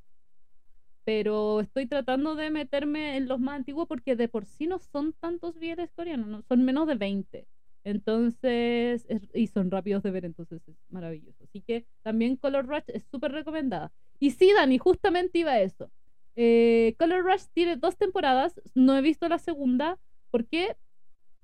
[1.05, 5.13] Pero estoy tratando de meterme en los más antiguos porque de por sí no son
[5.15, 7.47] tantos VLs coreanos, no, son menos de 20.
[7.85, 11.45] Entonces, es- y son rápidos de ver, entonces es maravilloso.
[11.45, 13.93] Así que también Color Rush es súper recomendada.
[14.19, 15.91] Y sí, Dani, justamente iba a eso.
[16.37, 19.99] Eh, Color Rush tiene dos temporadas, no he visto la segunda.
[20.31, 20.77] ¿Por qué?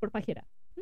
[0.00, 0.46] Por pajera.
[0.76, 0.80] ¿Mm?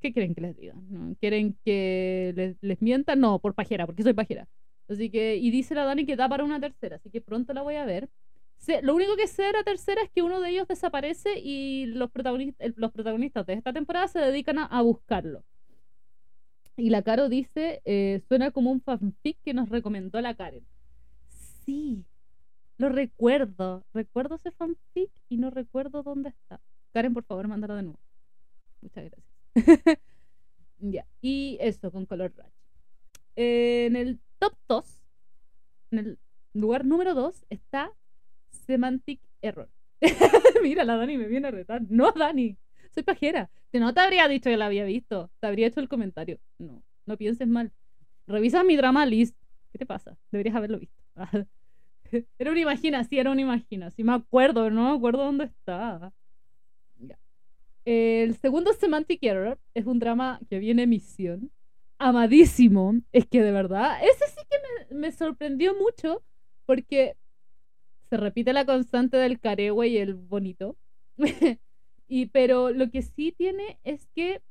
[0.00, 0.74] ¿Qué quieren que les diga?
[1.20, 3.16] ¿Quieren que les mienta?
[3.16, 4.48] No, por pajera, porque soy pajera.
[4.88, 7.62] Así que, y dice la Dani que da para una tercera, así que pronto la
[7.62, 8.10] voy a ver.
[8.82, 12.10] Lo único que sé de la tercera es que uno de ellos desaparece y los
[12.10, 15.44] protagonistas, de esta temporada se dedican a, buscarlo.
[16.76, 20.66] Y la Caro dice, eh, suena como un fanfic que nos recomendó la Karen.
[21.64, 22.04] Sí,
[22.78, 23.84] lo recuerdo.
[23.92, 26.60] Recuerdo ese fanfic y no recuerdo dónde está.
[26.92, 28.00] Karen, por favor, mándalo de nuevo.
[28.80, 29.24] Muchas gracias.
[30.78, 32.52] ya, y eso con Color Rush.
[33.36, 35.00] Eh, en el top 2,
[35.92, 36.18] en el
[36.52, 37.92] lugar número 2, está
[38.66, 39.68] Semantic Error.
[40.62, 41.82] Mira, la Dani me viene a retar.
[41.88, 42.56] No, Dani,
[42.92, 43.50] soy pajera.
[43.70, 46.38] Si no te habría dicho que la había visto, te habría hecho el comentario.
[46.58, 47.72] No, no pienses mal.
[48.26, 49.36] Revisa mi drama list.
[49.72, 50.16] ¿Qué te pasa?
[50.30, 51.02] Deberías haberlo visto.
[52.38, 53.90] era una imagina, sí, era una imagina.
[53.90, 56.12] Sí, me acuerdo, no me acuerdo dónde está.
[56.98, 57.18] Ya.
[57.84, 61.50] El segundo Semantic Error es un drama que viene en emisión.
[61.98, 62.94] Amadísimo.
[63.12, 66.22] Es que de verdad, ese sí que me sorprendió mucho
[66.66, 67.16] porque
[68.08, 70.76] se repite la constante del caregüe y el bonito.
[72.08, 74.42] y pero lo que sí tiene es que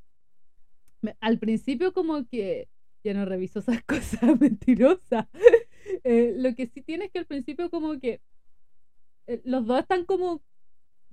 [1.20, 2.70] al principio como que
[3.04, 5.28] ya no reviso esas cosas mentirosas.
[6.06, 8.22] Eh, lo que sí tiene es que al principio como que
[9.28, 10.42] eh, los dos están como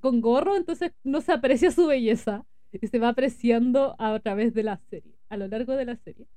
[0.01, 4.63] con gorro, entonces no se aprecia su belleza y se va apreciando a través de
[4.63, 6.29] la serie, a lo largo de la serie.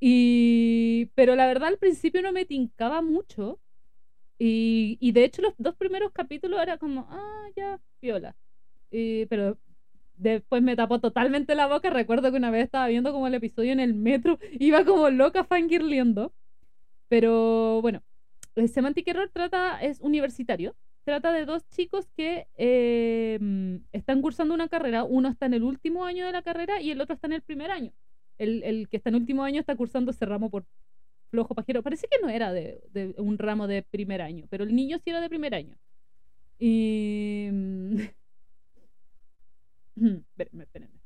[0.00, 3.60] Y pero la verdad al principio no me tincaba mucho
[4.38, 8.36] y, y de hecho los dos primeros capítulos era como, ah, ya, viola.
[8.90, 9.58] Y, pero
[10.16, 11.90] después me tapó totalmente la boca.
[11.90, 15.44] Recuerdo que una vez estaba viendo como el episodio en el metro, iba como loca
[15.44, 16.32] fangirleando.
[17.08, 18.02] Pero bueno,
[18.66, 20.76] Semantic Error trata, es universitario.
[21.04, 23.38] Trata de dos chicos que eh,
[23.92, 25.04] están cursando una carrera.
[25.04, 27.42] Uno está en el último año de la carrera y el otro está en el
[27.42, 27.92] primer año.
[28.36, 30.66] El, el que está en el último año está cursando ese ramo por
[31.30, 31.82] flojo pajero.
[31.82, 32.80] Parece que no era de,
[33.18, 35.76] un ramo de primer año, pero el niño sí era de primer año.
[36.58, 37.48] Y.
[37.52, 37.96] mm,
[40.30, 40.98] espérenme, espérenme.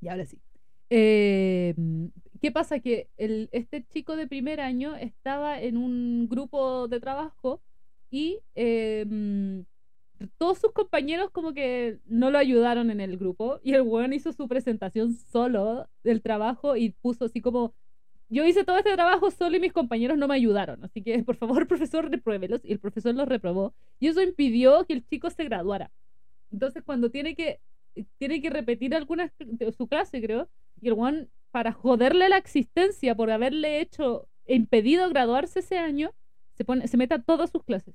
[0.00, 0.40] Y ahora sí.
[0.90, 1.74] Eh,
[2.40, 2.80] ¿Qué pasa?
[2.80, 7.62] Que el, este chico de primer año estaba en un grupo de trabajo
[8.10, 9.60] y eh, mm,
[10.38, 14.32] todos sus compañeros como que no lo ayudaron en el grupo y el weón hizo
[14.32, 17.74] su presentación solo del trabajo y puso así como
[18.28, 21.36] yo hice todo este trabajo solo y mis compañeros no me ayudaron, así que por
[21.36, 25.44] favor profesor repruébelos y el profesor los reprobó y eso impidió que el chico se
[25.44, 25.90] graduara.
[26.50, 27.60] Entonces cuando tiene que
[28.16, 29.30] tiene que repetir alguna
[29.76, 30.48] su clase, creo,
[30.80, 36.12] y el weón para joderle la existencia por haberle hecho impedido graduarse ese año,
[36.56, 37.94] se pone se mete a todas sus clases.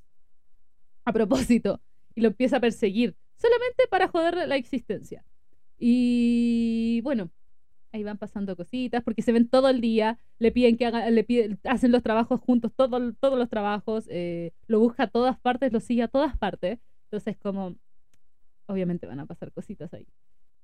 [1.03, 1.81] A propósito,
[2.17, 5.23] y lo empieza a perseguir, solamente para joderle la existencia.
[5.77, 7.29] Y bueno,
[7.91, 11.23] ahí van pasando cositas, porque se ven todo el día, le piden que hagan, le
[11.23, 15.71] piden, hacen los trabajos juntos, todo, todos los trabajos, eh, lo busca a todas partes,
[15.71, 16.79] lo sigue a todas partes.
[17.03, 17.75] Entonces, como,
[18.65, 20.07] obviamente van a pasar cositas ahí.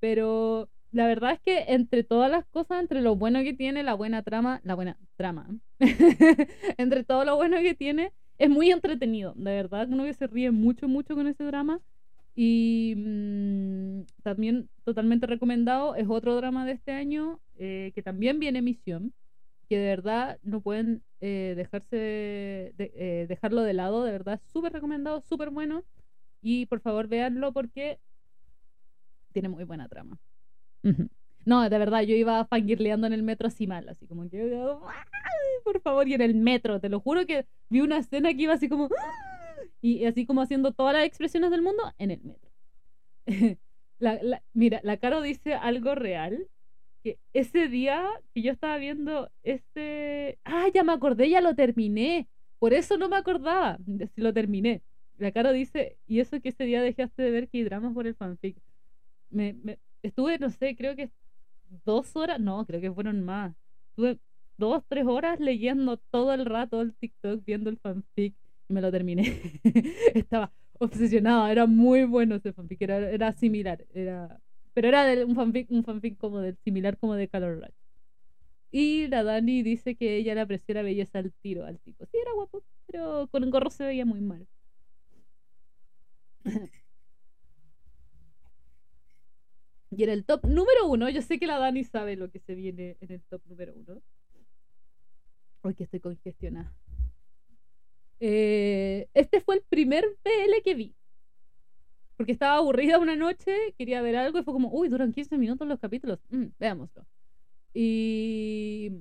[0.00, 3.94] Pero la verdad es que entre todas las cosas, entre lo bueno que tiene, la
[3.94, 5.48] buena trama, la buena trama,
[6.78, 10.50] entre todo lo bueno que tiene, es muy entretenido, de verdad, uno que se ríe
[10.50, 11.80] mucho, mucho con ese drama.
[12.36, 18.58] Y mm, también totalmente recomendado, es otro drama de este año eh, que también viene
[18.58, 19.14] en emisión,
[19.68, 24.72] que de verdad no pueden eh, dejarse de, eh, dejarlo de lado, de verdad, súper
[24.72, 25.84] recomendado, súper bueno.
[26.42, 27.98] Y por favor véanlo porque
[29.32, 30.18] tiene muy buena trama.
[30.84, 31.08] Ujú.
[31.46, 35.62] No, de verdad, yo iba fangirleando en el metro así mal, así como que, "Ay,
[35.64, 38.54] por favor, y en el metro, te lo juro que vi una escena que iba
[38.54, 38.88] así como,
[39.80, 42.50] y así como haciendo todas las expresiones del mundo en el metro.
[44.00, 46.48] La- la- mira, la Caro dice algo real,
[47.04, 48.04] que ese día
[48.34, 50.38] que yo estaba viendo este...
[50.44, 52.28] Ah, ya me acordé, ya lo terminé.
[52.58, 54.82] Por eso no me acordaba de si lo terminé.
[55.18, 58.14] La Caro dice, y eso que ese día dejaste de ver que dramas por el
[58.16, 58.56] fanfic.
[59.30, 61.10] Me, me- estuve, no sé, creo que
[61.84, 63.54] dos horas, no, creo que fueron más.
[63.90, 64.18] Estuve
[64.56, 68.34] dos, tres horas leyendo todo el rato el TikTok, viendo el fanfic
[68.68, 69.40] y me lo terminé.
[70.14, 74.40] Estaba obsesionada, era muy bueno ese fanfic, era, era similar, era,
[74.74, 77.74] pero era un fanfic, un fanfic como del similar como de Color Rush.
[78.70, 82.06] Y la Dani dice que ella le apreció la belleza al tiro al tipo.
[82.06, 84.46] Sí, era guapo, pero con el gorro se veía muy mal.
[89.96, 92.54] Y en el top número uno, yo sé que la Dani sabe lo que se
[92.54, 94.02] viene en el top número uno.
[95.62, 96.72] Hoy que estoy congestionada.
[98.20, 100.94] Eh, este fue el primer PL que vi.
[102.16, 105.66] Porque estaba aburrida una noche, quería ver algo y fue como, uy, duran 15 minutos
[105.66, 106.20] los capítulos.
[106.30, 107.04] Mm, veámoslo.
[107.74, 108.92] Y,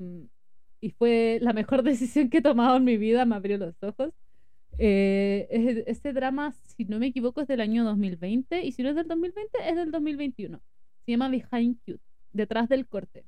[0.82, 4.14] y fue la mejor decisión que he tomado en mi vida, me abrió los ojos.
[4.80, 8.90] Eh, es- este drama, si no me equivoco, es del año 2020 y si no
[8.90, 10.62] es del 2020, es del 2021.
[11.06, 13.26] Se llama Behind Cute, detrás del corte.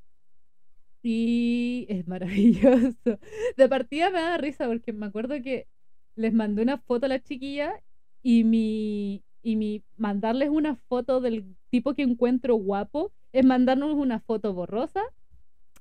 [1.04, 2.98] Y es maravilloso.
[3.58, 5.68] De partida me da risa porque me acuerdo que
[6.16, 7.82] les mandé una foto a la chiquilla
[8.24, 14.20] y mi, y mi mandarles una foto del tipo que encuentro guapo es mandarnos una
[14.20, 15.04] foto borrosa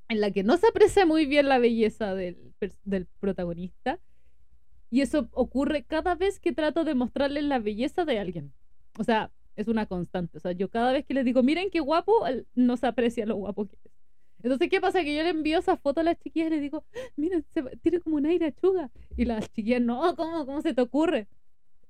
[0.08, 2.52] en la que no se aprecia muy bien la belleza del,
[2.84, 4.00] del protagonista.
[4.90, 8.52] Y eso ocurre cada vez que trato de mostrarles la belleza de alguien.
[8.98, 10.38] O sea, es una constante.
[10.38, 13.36] O sea, yo cada vez que les digo, miren qué guapo, no se aprecia lo
[13.36, 13.92] guapo que es.
[14.42, 15.02] Entonces, ¿qué pasa?
[15.02, 17.62] Que yo le envío esa foto a las chiquillas y les digo, "Ah, miren, se
[17.78, 18.90] tiene como un aire a chuga.
[19.16, 21.28] Y las chiquillas, no, ¿cómo, cómo se te ocurre?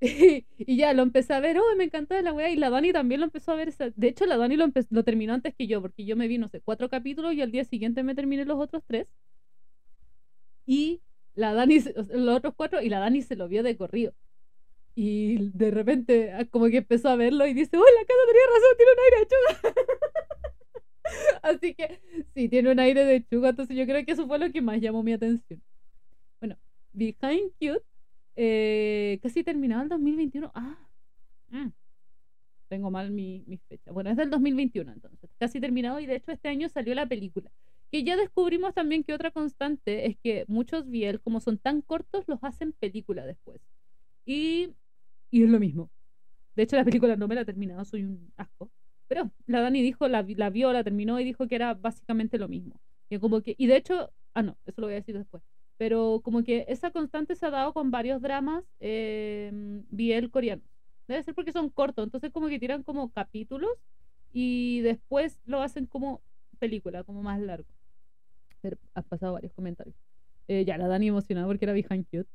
[0.58, 2.50] y ya lo empecé a ver, oh, me encantó la weá.
[2.50, 3.74] Y la Dani también lo empezó a ver.
[3.96, 6.48] De hecho, la Dani lo, lo terminó antes que yo, porque yo me vi, no
[6.48, 9.08] sé, cuatro capítulos y al día siguiente me terminé los otros tres.
[10.66, 11.00] Y
[11.34, 14.14] la Dani, los otros cuatro, y la Dani se lo vio de corrido.
[14.94, 18.46] Y de repente, ah, como que empezó a verlo y dice, oh, la casa tenía
[18.46, 19.74] razón, tiene un aire de chuga.
[21.42, 22.00] Así que
[22.34, 24.80] sí, tiene un aire de chuga, entonces yo creo que eso fue lo que más
[24.80, 25.60] llamó mi atención.
[26.40, 26.56] Bueno,
[26.92, 27.84] Behind Cute,
[28.36, 30.50] eh, casi terminado el 2021.
[30.54, 30.78] Ah,
[31.50, 31.68] mm,
[32.68, 33.92] tengo mal mi, mi fecha.
[33.92, 37.50] Bueno, es del 2021 entonces, casi terminado y de hecho este año salió la película.
[37.90, 42.24] Que ya descubrimos también que otra constante es que muchos BL, como son tan cortos,
[42.26, 43.60] los hacen película después.
[44.26, 44.70] Y,
[45.34, 45.90] y es lo mismo.
[46.54, 48.70] De hecho, la película no me la he terminado, soy un asco.
[49.08, 52.46] Pero la Dani dijo, la, la vio, la terminó y dijo que era básicamente lo
[52.46, 52.80] mismo.
[53.10, 55.42] Que como que, y de hecho, ah, no, eso lo voy a decir después.
[55.76, 59.50] Pero como que esa constante se ha dado con varios dramas eh,
[59.90, 60.64] biel coreanos.
[61.08, 63.72] Debe ser porque son cortos, entonces como que tiran como capítulos
[64.32, 66.22] y después lo hacen como
[66.60, 67.68] película, como más largo.
[68.60, 69.96] Pero has pasado varios comentarios.
[70.46, 72.30] Eh, ya, la Dani emocionada porque era Behind Cute.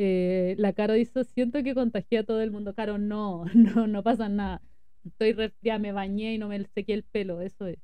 [0.00, 2.72] Eh, la Caro dice, siento que contagié a todo el mundo.
[2.72, 4.62] Caro, no, no, no pasa nada.
[5.04, 7.78] Estoy ya me bañé y no me sequé el pelo, eso es.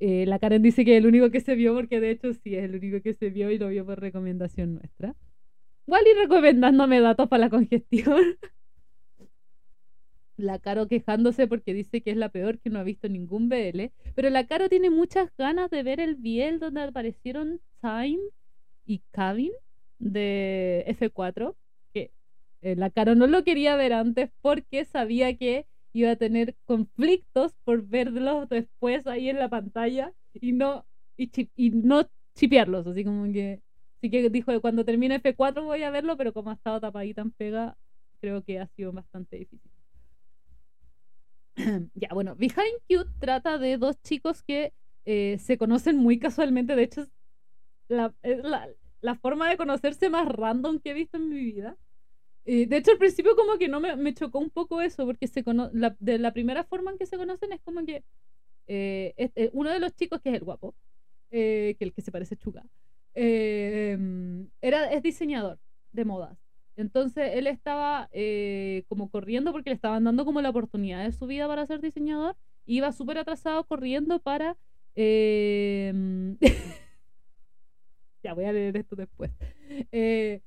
[0.00, 2.54] Eh, la Karen dice que es el único que se vio, porque de hecho sí
[2.54, 5.14] es el único que se vio y lo vio por recomendación nuestra.
[5.86, 8.38] Wally recomendándome datos para la congestión.
[10.38, 13.90] la Caro quejándose porque dice que es la peor, que no ha visto ningún BL.
[14.14, 18.20] Pero la Caro tiene muchas ganas de ver el BL donde aparecieron Time
[18.86, 19.52] y Kevin
[19.98, 21.56] de F4.
[21.92, 22.12] Que
[22.62, 27.54] eh, la Caro no lo quería ver antes porque sabía que iba a tener conflictos
[27.64, 32.86] por verlos después ahí en la pantalla y no, y, y no chipearlos.
[32.86, 33.62] Así como que.
[33.98, 37.32] Así que dijo, cuando termine F4 voy a verlo, pero como ha estado tapadita en
[37.32, 37.76] pega,
[38.20, 39.70] creo que ha sido bastante difícil.
[41.94, 44.72] ya, bueno, Behind Cute trata de dos chicos que
[45.04, 46.76] eh, se conocen muy casualmente.
[46.76, 47.10] De hecho, es
[47.88, 48.68] la,
[49.00, 51.76] la, forma de conocerse más random que he visto en mi vida.
[52.44, 55.26] Eh, de hecho, al principio como que no me, me chocó un poco eso, porque
[55.26, 58.04] se la, de la primera forma en que se conocen es como que
[58.66, 60.74] eh, uno de los chicos, que es el guapo,
[61.30, 62.64] que el que se parece Chuga,
[63.14, 65.58] era, es diseñador
[65.92, 66.38] de modas.
[66.78, 71.26] Entonces él estaba eh, como corriendo porque le estaban dando como la oportunidad de su
[71.26, 72.36] vida para ser diseñador.
[72.66, 74.56] Iba súper atrasado corriendo para...
[78.22, 79.30] Ya voy a leer esto después.
[79.92, 80.40] Eh,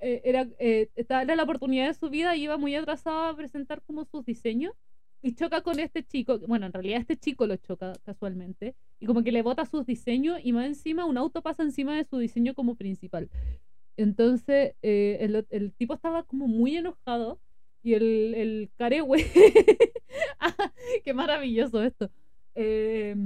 [0.00, 3.80] eh, era, esta era la oportunidad de su vida y iba muy atrasado a presentar
[3.82, 4.74] como sus diseños.
[5.22, 9.24] Y choca con este chico, bueno, en realidad este chico lo choca casualmente, y como
[9.24, 12.54] que le bota sus diseños y más encima un auto pasa encima de su diseño
[12.54, 13.28] como principal.
[13.96, 17.40] Entonces, eh, el, el, tipo estaba como muy enojado
[17.82, 19.24] y el, el carehue,
[20.40, 20.72] ah,
[21.04, 22.10] qué maravilloso esto.
[22.54, 23.16] Eh,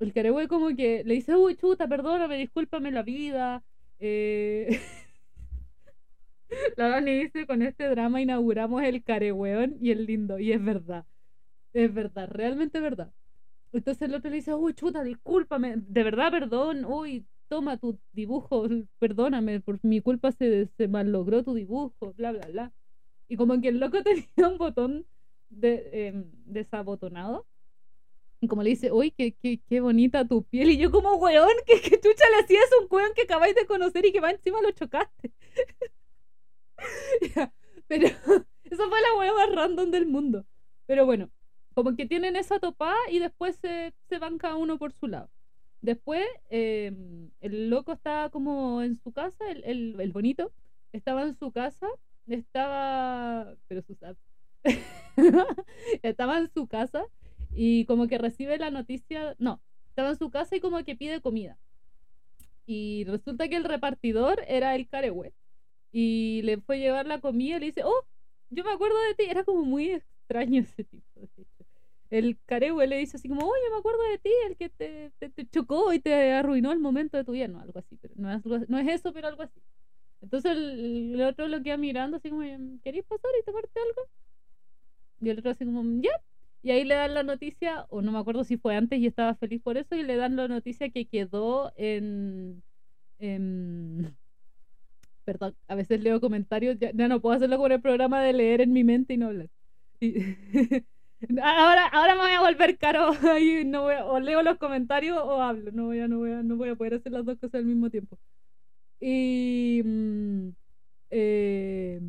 [0.00, 3.64] el carehue como que le dice, uy, chuta, perdóname, discúlpame la vida.
[3.98, 4.80] Eh,
[6.76, 10.38] la Dani dice, con este drama inauguramos el carehueón y el lindo.
[10.38, 11.06] Y es verdad,
[11.72, 13.12] es verdad, realmente verdad.
[13.72, 18.66] Entonces el otro le dice, uy, chuta, discúlpame, de verdad, perdón, uy, toma tu dibujo,
[18.98, 22.72] perdóname, por mi culpa se, se logró tu dibujo, bla, bla, bla.
[23.28, 25.06] Y como que el loco tenía un botón
[25.48, 27.46] de, eh, desabotonado.
[28.48, 30.70] Como le dice, uy, qué, qué, qué, bonita tu piel.
[30.70, 34.04] Y yo como, weón, que, que chucha le hacías un weón que acabáis de conocer
[34.06, 35.32] y que va encima lo chocaste.
[37.88, 38.06] pero
[38.64, 40.46] eso fue la weá más random del mundo.
[40.86, 41.30] Pero bueno,
[41.74, 45.30] como que tienen esa topada y después se, se van cada uno por su lado.
[45.82, 50.52] Después, em, el loco estaba como en su casa, el, el, el, bonito,
[50.92, 51.86] estaba en su casa,
[52.26, 53.54] estaba.
[53.68, 53.96] Pero su
[56.02, 57.06] estaba en su casa
[57.56, 59.34] y como que recibe la noticia.
[59.38, 61.58] No, estaba en su casa y como que pide comida.
[62.66, 65.32] Y resulta que el repartidor era el carehue.
[65.92, 68.04] Y le fue a llevar la comida y le dice: Oh,
[68.50, 69.24] yo me acuerdo de ti.
[69.30, 71.28] Era como muy extraño ese tipo
[72.10, 75.46] el carehue le dice así como, oye, me acuerdo de ti, el que te, te,
[75.48, 78.44] chocó y te arruinó el momento de tu vida, no, algo así, pero no es,
[78.68, 79.60] no es eso, pero algo así.
[80.20, 82.42] Entonces el, otro lo queda mirando así como,
[82.82, 84.08] ¿queréis pasar y tomarte algo?
[85.20, 86.12] Y el otro así como, ya.
[86.66, 89.36] Y ahí le dan la noticia, o no me acuerdo si fue antes y estaba
[89.36, 92.60] feliz por eso, y le dan la noticia que quedó en...
[95.24, 98.72] perdón, a veces leo comentarios, ya, no puedo hacerlo con el programa de leer en
[98.72, 99.48] mi mente y no hablar.
[100.00, 100.14] Y
[101.40, 105.40] Ahora, ahora me voy a volver caro y no voy o leo los comentarios o
[105.40, 105.70] hablo.
[105.70, 107.64] No voy a, no voy a, no voy a poder hacer las dos cosas al
[107.66, 108.18] mismo tiempo.
[109.00, 110.48] Y mm,
[111.10, 112.00] eh,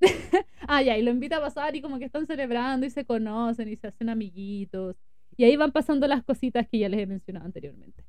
[0.68, 3.68] ah, ya, y lo invita a pasar y como que están celebrando y se conocen
[3.68, 4.96] y se hacen amiguitos.
[5.36, 8.04] Y ahí van pasando las cositas que ya les he mencionado anteriormente.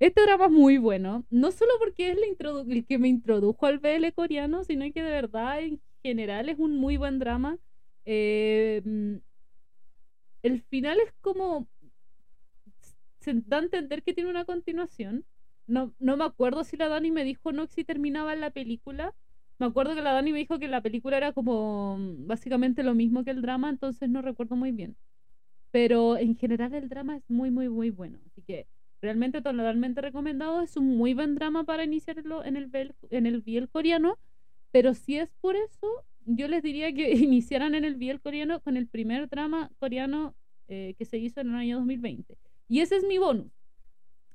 [0.00, 4.12] Este drama es muy bueno, no solo porque es el que me introdujo al BL
[4.14, 7.58] coreano, sino que de verdad en general es un muy buen drama.
[8.06, 9.16] Eh, mm,
[10.42, 11.68] el final es como.
[13.20, 15.26] Se da a entender que tiene una continuación.
[15.66, 19.14] No, no me acuerdo si la Dani me dijo no si terminaba la película.
[19.60, 23.24] Me acuerdo que la Dani me dijo que la película era como básicamente lo mismo
[23.24, 24.96] que el drama, entonces no recuerdo muy bien.
[25.70, 28.18] Pero en general el drama es muy, muy, muy bueno.
[28.26, 28.66] Así que
[29.02, 30.62] realmente totalmente recomendado.
[30.62, 32.70] Es un muy buen drama para iniciarlo en el,
[33.10, 34.18] en el biel coreano.
[34.72, 38.78] Pero si es por eso, yo les diría que iniciaran en el biel coreano con
[38.78, 40.34] el primer drama coreano
[40.68, 42.38] eh, que se hizo en el año 2020.
[42.68, 43.52] Y ese es mi bonus.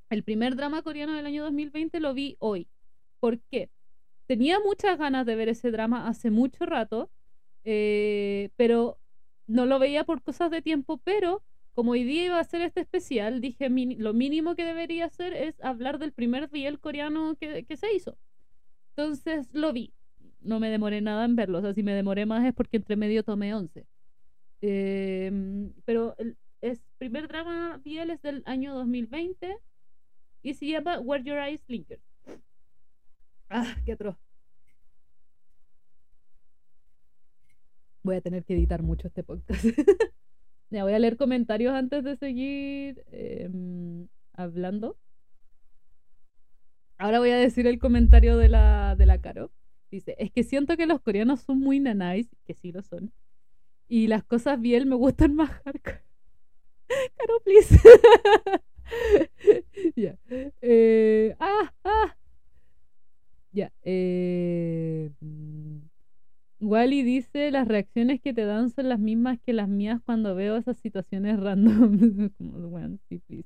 [0.10, 2.68] el primer drama coreano del año 2020 lo vi hoy.
[3.20, 3.70] ¿Por qué?
[4.28, 7.10] Tenía muchas ganas de ver ese drama hace mucho rato,
[7.64, 9.00] eh, pero
[9.48, 12.82] no lo veía por cosas de tiempo, pero como hoy día iba a ser este
[12.82, 17.94] especial, dije lo mínimo que debería hacer es hablar del primer biel coreano que, se
[17.94, 18.18] hizo.
[18.96, 19.94] Entonces lo vi.
[20.40, 21.58] No me demoré nada en verlo.
[21.58, 23.86] O sea, si me demoré más es porque entre medio tomé 11.
[24.62, 29.58] Em, pero el es, primer drama biel es del año 2020
[30.44, 32.00] y se llama Where Your Eyes Linker.
[33.50, 34.18] Ah, qué atroz.
[38.04, 39.64] Voy a tener que editar mucho este podcast.
[40.70, 44.98] ya voy a leer comentarios antes de seguir em, hablando.
[46.98, 49.52] Ahora voy a decir el comentario de la, de la Caro.
[49.92, 53.12] Dice, es que siento que los coreanos son muy nanais, que sí lo son.
[53.88, 56.04] Y las cosas bien me gustan más hardcore.
[57.18, 57.76] Caro, please.
[59.96, 60.18] ya.
[60.62, 62.16] Eh, ah, ah.
[63.56, 63.72] Ya.
[63.84, 65.12] Eh,
[66.60, 70.58] Wally dice, las reacciones que te dan son las mismas que las mías cuando veo
[70.58, 72.32] esas situaciones random.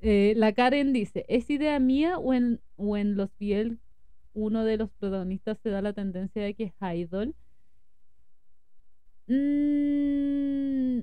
[0.00, 3.80] Eh, la Karen dice, ¿es idea mía o en, o en los Biel
[4.34, 7.34] uno de los protagonistas se da la tendencia de que es idol?
[9.28, 11.02] Mm,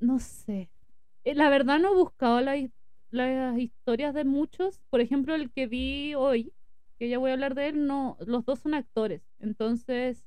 [0.00, 0.70] no sé.
[1.24, 4.80] Eh, la verdad no he buscado las historias de muchos.
[4.90, 6.52] Por ejemplo, el que vi hoy,
[6.98, 9.22] que ya voy a hablar de él, no, los dos son actores.
[9.38, 10.24] Entonces,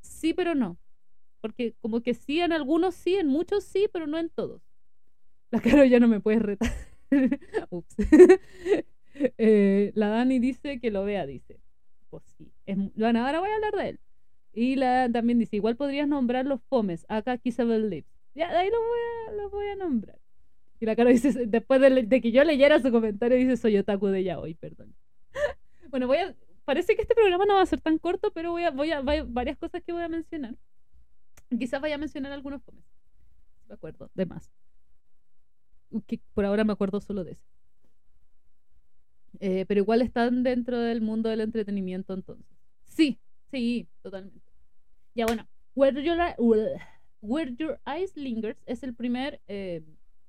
[0.00, 0.78] sí, pero no.
[1.40, 4.62] Porque como que sí, en algunos sí, en muchos sí, pero no en todos.
[5.50, 6.72] La cara ya no me puede retar.
[7.70, 7.96] Ups.
[9.36, 11.60] Eh, la Dani dice que lo vea, dice.
[12.08, 12.50] Pues sí.
[12.64, 14.00] Es, ahora voy a hablar de él.
[14.54, 18.08] Y la también dice, igual podrías nombrar los fomes, acá Kissable Lips.
[18.34, 20.18] Ya, ahí lo voy a, lo voy a nombrar.
[20.80, 24.24] Y la cara dice, después de, que yo leyera su comentario, dice, soy otaku de
[24.24, 24.94] ya hoy, perdón.
[25.92, 26.34] Bueno, voy a,
[26.64, 29.02] parece que este programa no va a ser tan corto, pero voy a, voy a,
[29.02, 30.56] varias cosas que voy a mencionar.
[31.56, 32.82] Quizás vaya a mencionar algunos fomes.
[33.68, 34.50] Me acuerdo, de más.
[36.06, 37.44] Que por ahora me acuerdo solo de ese.
[39.40, 42.56] Eh, pero igual están dentro del mundo del entretenimiento entonces.
[42.86, 43.20] Sí,
[43.50, 44.40] sí, totalmente.
[45.14, 46.18] Ya bueno, Where Your,
[47.20, 49.82] Where Your Eyes Lingers es el primer eh,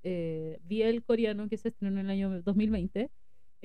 [0.04, 3.10] eh, coreano que se estrenó en el año 2020.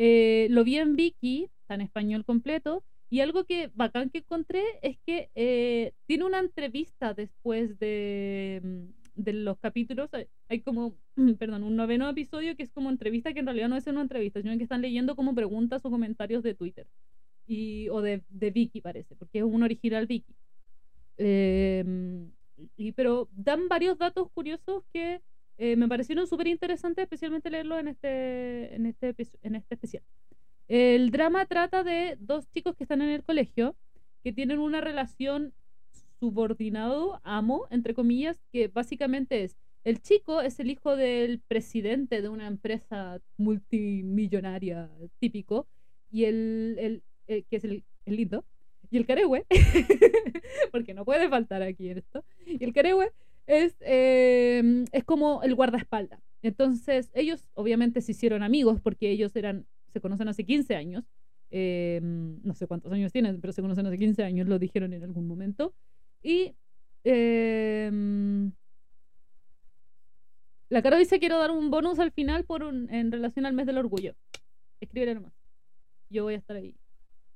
[0.00, 4.62] Eh, lo vi en Viki, está en español completo, y algo que bacán que encontré
[4.80, 10.08] es que eh, tiene una entrevista después de, mm, de los capítulos.
[10.48, 10.94] Hay como,
[11.38, 14.40] perdón, un noveno episodio que es como entrevista, que en realidad no es una entrevista,
[14.40, 16.86] sino que están leyendo como preguntas o comentarios de Twitter.
[17.46, 20.36] Y, o de, de Vicky, parece, porque es un original Vicky.
[21.16, 21.84] Eh,
[22.76, 25.20] y, pero dan varios datos curiosos que
[25.58, 30.04] eh, me parecieron súper interesantes, especialmente leerlo en este, en, este, en este especial.
[30.68, 33.74] El drama trata de dos chicos que están en el colegio,
[34.22, 35.52] que tienen una relación
[36.20, 42.28] subordinado, amo, entre comillas, que básicamente es, el chico es el hijo del presidente de
[42.28, 45.66] una empresa multimillonaria típico,
[46.10, 48.44] y el, el, que es el, el lindo,
[48.90, 49.44] y el carehue,
[50.72, 53.10] porque no puede faltar aquí esto, y el carehue
[53.48, 56.20] es, eh, es como el guardaespaldas.
[56.42, 61.04] Entonces, ellos obviamente se hicieron amigos porque ellos eran, se conocen hace 15 años.
[61.50, 65.02] Eh, no sé cuántos años tienen, pero se conocen hace 15 años, lo dijeron en
[65.02, 65.74] algún momento.
[66.22, 66.54] Y
[67.04, 67.90] eh,
[70.68, 73.78] la Caro dice quiero dar un bonus al final por en relación al mes del
[73.78, 74.14] orgullo.
[74.80, 75.32] Escríbele nomás.
[76.10, 76.76] Yo voy a estar ahí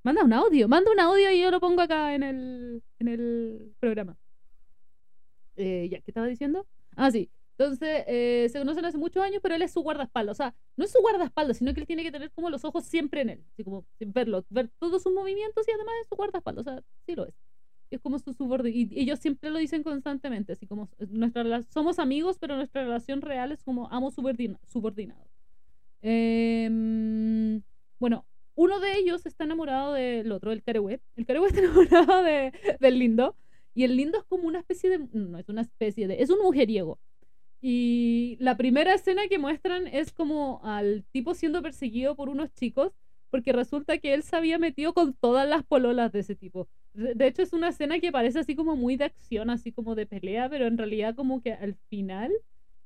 [0.03, 3.73] Manda un audio, manda un audio y yo lo pongo acá en el, en el
[3.81, 4.17] programa.
[5.57, 6.67] Eh, ya, ¿qué estaba diciendo?
[6.97, 7.31] Ah, sí.
[7.59, 10.35] Entonces, eh, se conocen hace muchos años, pero él es su guardaespaldas.
[10.35, 12.85] O sea, no es su guardaespaldas, sino que él tiene que tener como los ojos
[12.85, 13.45] siempre en él.
[13.53, 16.67] Así como verlo, ver todos sus movimientos y además es su guardaespaldas.
[16.67, 17.35] O sea, sí lo es.
[17.91, 18.75] Es como su subordinado.
[18.75, 20.55] Y ellos siempre lo dicen constantemente.
[20.55, 25.29] Así como nuestra somos amigos, pero nuestra relación real es como amo subordinado.
[26.01, 27.63] Em,
[27.99, 31.01] bueno, uno de ellos está enamorado del otro, el Carehue.
[31.17, 33.37] El Carehue está enamorado de, del Lindo.
[33.75, 34.99] Y el Lindo es como una especie de.
[35.13, 36.23] No, es una especie de.
[36.23, 36.99] Es un mujeriego.
[37.61, 42.93] Y la primera escena que muestran es como al tipo siendo perseguido por unos chicos.
[43.31, 46.69] Porque resulta que él se había metido con todas las pololas de ese tipo.
[46.93, 50.05] De hecho, es una escena que parece así como muy de acción, así como de
[50.05, 52.31] pelea, pero en realidad, como que al final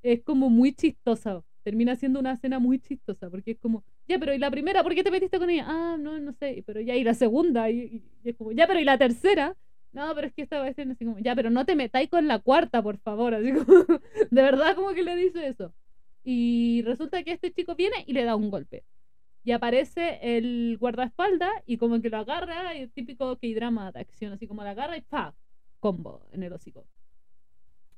[0.03, 4.33] es como muy chistosa termina siendo una escena muy chistosa, porque es como, ya, pero
[4.33, 4.85] ¿y la primera?
[4.85, 5.65] ¿Por qué te metiste con ella?
[5.67, 7.69] Ah, no, no sé, pero ya, ¿y la segunda?
[7.69, 9.57] Y, es como, ya, pero ¿y la tercera?
[9.93, 12.39] No, pero es que esta vez así como, ya, pero no te metáis con la
[12.39, 13.67] cuarta, por favor, así como,
[14.31, 15.75] de verdad como que le dice eso.
[16.25, 18.85] y resulta que este chico viene y le da un golpe.
[19.45, 24.33] Y aparece el guardaespaldas y como que lo agarra, el típico que drama de acción,
[24.35, 25.37] así como lo agarra y ¡pa!
[25.81, 26.87] Combo en el hocico.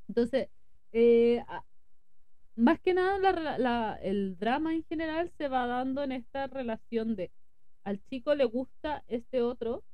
[0.09, 0.49] Entonces,
[0.93, 1.43] eh,
[2.57, 7.32] más que nada el drama en general se va dando en esta relación de
[7.84, 9.84] al chico le gusta este otro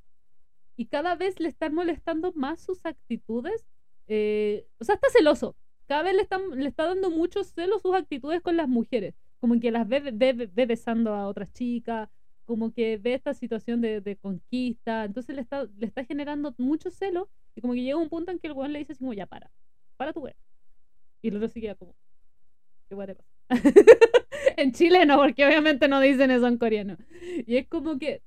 [0.75, 3.65] y cada vez le están molestando más sus actitudes.
[4.07, 5.55] Eh, o sea, está celoso.
[5.87, 9.15] Cada vez le, están, le está dando mucho celo sus actitudes con las mujeres.
[9.39, 12.09] Como que las ve, ve, besando a otras chicas,
[12.45, 15.05] como que ve esta situación de, conquista.
[15.05, 18.39] Entonces le está, le está generando mucho celo y como que llega un punto en
[18.39, 19.51] que el weón le dice así como, ya para,
[19.97, 20.35] para tu weón.
[21.21, 21.95] Y el otro se queda como,
[22.89, 23.15] ¿qué pasa?
[24.57, 26.97] en chileno, porque obviamente no dicen eso en coreano.
[27.45, 28.21] Y es como que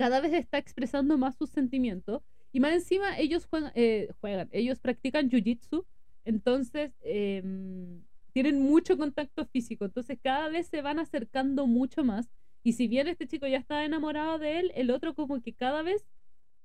[0.00, 2.22] cada vez está expresando más sus sentimientos.
[2.52, 4.08] Y más encima ellos juegan, eh,
[4.50, 5.84] ellos practican jiu-jitsu,
[6.24, 12.30] entonces em, tienen mucho contacto físico, entonces cada vez se van acercando mucho más.
[12.62, 15.82] Y si bien este chico ya está enamorado de él, el otro como que cada
[15.82, 16.06] vez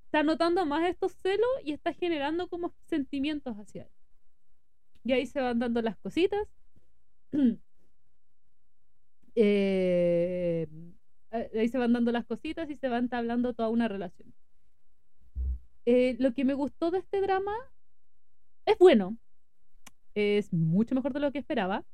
[0.06, 3.90] está notando más estos celos y está generando como sentimientos hacia él.
[5.04, 6.48] Y ahí se van dando las cositas.
[9.34, 10.66] eh,
[11.36, 14.32] ahí se van dando las cositas y se van entablando toda una relación.
[15.86, 17.52] Eh, lo que me gustó de este drama
[18.66, 19.16] es bueno.
[20.14, 21.84] Es mucho mejor de lo que esperaba.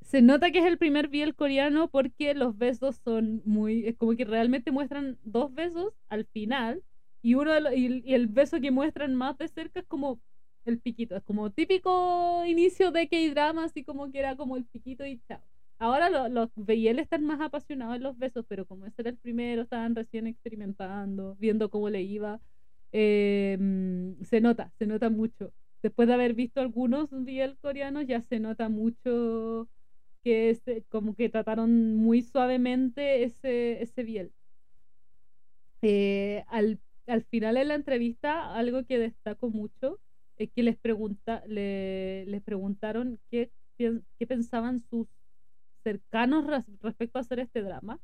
[0.00, 3.86] Se nota que es el primer biel coreano porque los besos son muy.
[3.86, 6.82] Es como que realmente muestran dos besos al final.
[7.22, 10.20] Y uno y, el beso que muestran más de cerca es como
[10.64, 11.16] el piquito.
[11.16, 15.40] Es como típico inicio de K-drama, así como que era como el piquito y chao.
[15.82, 19.62] Ahora los BL están más apasionados en los besos, pero como ese era el primero,
[19.62, 22.40] estaban recién experimentando, viendo cómo le iba.
[22.92, 25.52] Em, se nota, se nota mucho.
[25.82, 29.68] Después de haber visto algunos BL coreanos, ya se nota mucho
[30.22, 34.32] que este, como que trataron muy suavemente ese, ese biel.
[35.82, 36.78] Eh, al,
[37.08, 39.98] al, final de la entrevista, algo que destaco mucho
[40.36, 45.08] es que les, pregunta, le, les preguntaron qué, qué pensaban sus
[45.82, 46.46] cercanos
[46.80, 48.00] respecto a hacer este drama.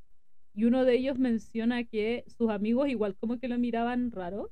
[0.55, 4.51] Y uno de ellos menciona que sus amigos igual como que lo miraban raro,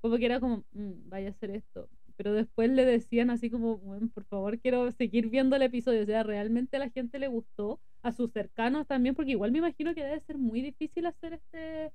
[0.00, 1.88] como que era como, mm, vaya a hacer esto.
[2.16, 6.02] Pero después le decían así como, bueno, por favor, quiero seguir viendo el episodio.
[6.02, 9.94] O sea, realmente la gente le gustó, a sus cercanos también, porque igual me imagino
[9.94, 11.92] que debe ser muy difícil hacer este,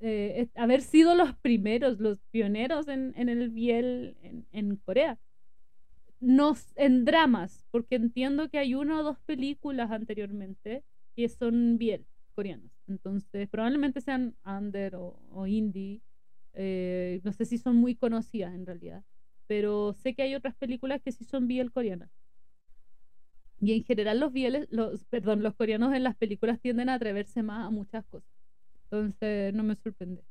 [0.00, 5.18] eh, haber sido los primeros, los pioneros en, en el Biel en, en Corea
[6.24, 12.06] nos, en dramas, porque entiendo que hay una o dos películas anteriormente que son bien
[12.34, 12.72] coreanos.
[12.88, 16.00] Entonces, probablemente sean under o, indie.
[16.54, 19.04] Eh, no sé si son muy conocidas en realidad.
[19.46, 22.10] Pero sé que hay otras películas que sí son biel coreanas.
[23.60, 24.32] Y en general los
[24.70, 28.28] los, perdón, los coreanos en las películas tienden a atreverse más a muchas cosas.
[28.84, 30.22] Entonces no me sorprende.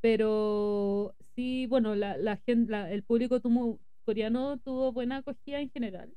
[0.00, 6.14] Pero sí, bueno, la, la, la el público tuvo, coreano tuvo buena acogida en general.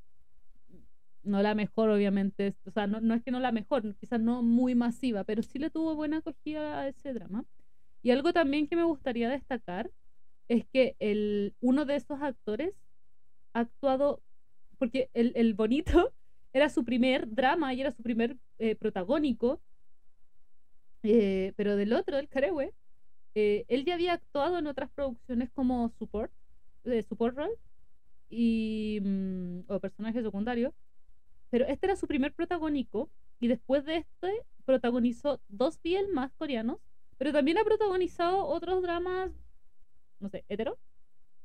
[1.23, 4.75] No la mejor, obviamente, o sea, no, es que no la mejor, quizás no muy
[4.75, 7.45] masiva, pero sí le tuvo buena acogida a ese drama.
[8.01, 9.91] Y algo también que me gustaría destacar
[10.47, 12.73] es que el, uno de esos actores
[13.53, 14.21] ha actuado,
[14.77, 16.13] porque el, el bonito
[16.53, 19.61] era su primer drama y era su primer eh, protagónico,
[21.03, 22.73] eh, pero del otro, el Karewe,
[23.35, 26.31] eh, él ya había actuado en otras producciones como support,
[26.83, 27.55] de support role,
[28.29, 30.73] y, mm, o personaje secundario,
[31.49, 33.09] pero este era su primer protagónico
[33.39, 36.79] y después de este protagonizó dos biel más coreanos,
[37.17, 39.31] pero también ha protagonizado otros dramas,
[40.19, 40.77] no sé, hetero,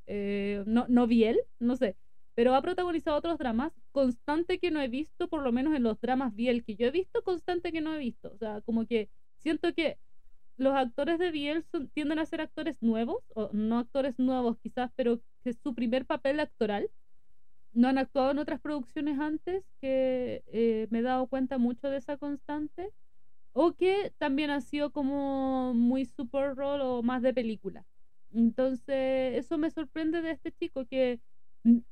[0.07, 1.97] eh, no, no biel, no sé,
[2.35, 6.01] pero ha protagonizado otros dramas, constante que no he visto, por lo menos en los
[6.01, 9.09] dramas biel que yo he visto, constante que no he visto, o sea, como que
[9.39, 9.99] siento que
[10.57, 15.21] los actores de Biel tienden a ser actores nuevos, o no actores nuevos quizás, pero
[15.43, 16.91] que es su primer papel actoral.
[17.73, 21.97] No han actuado en otras producciones antes, que eh, me he dado cuenta mucho de
[21.97, 22.93] esa constante,
[23.53, 27.85] o que también ha sido como muy super role o más de película.
[28.33, 31.21] Entonces, eso me sorprende de este chico, que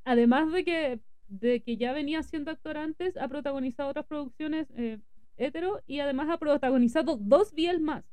[0.04, 4.98] además de que, de que ya venía siendo actor antes, ha protagonizado otras producciones eh,
[5.36, 8.04] hetero y además ha protagonizado dos Biel más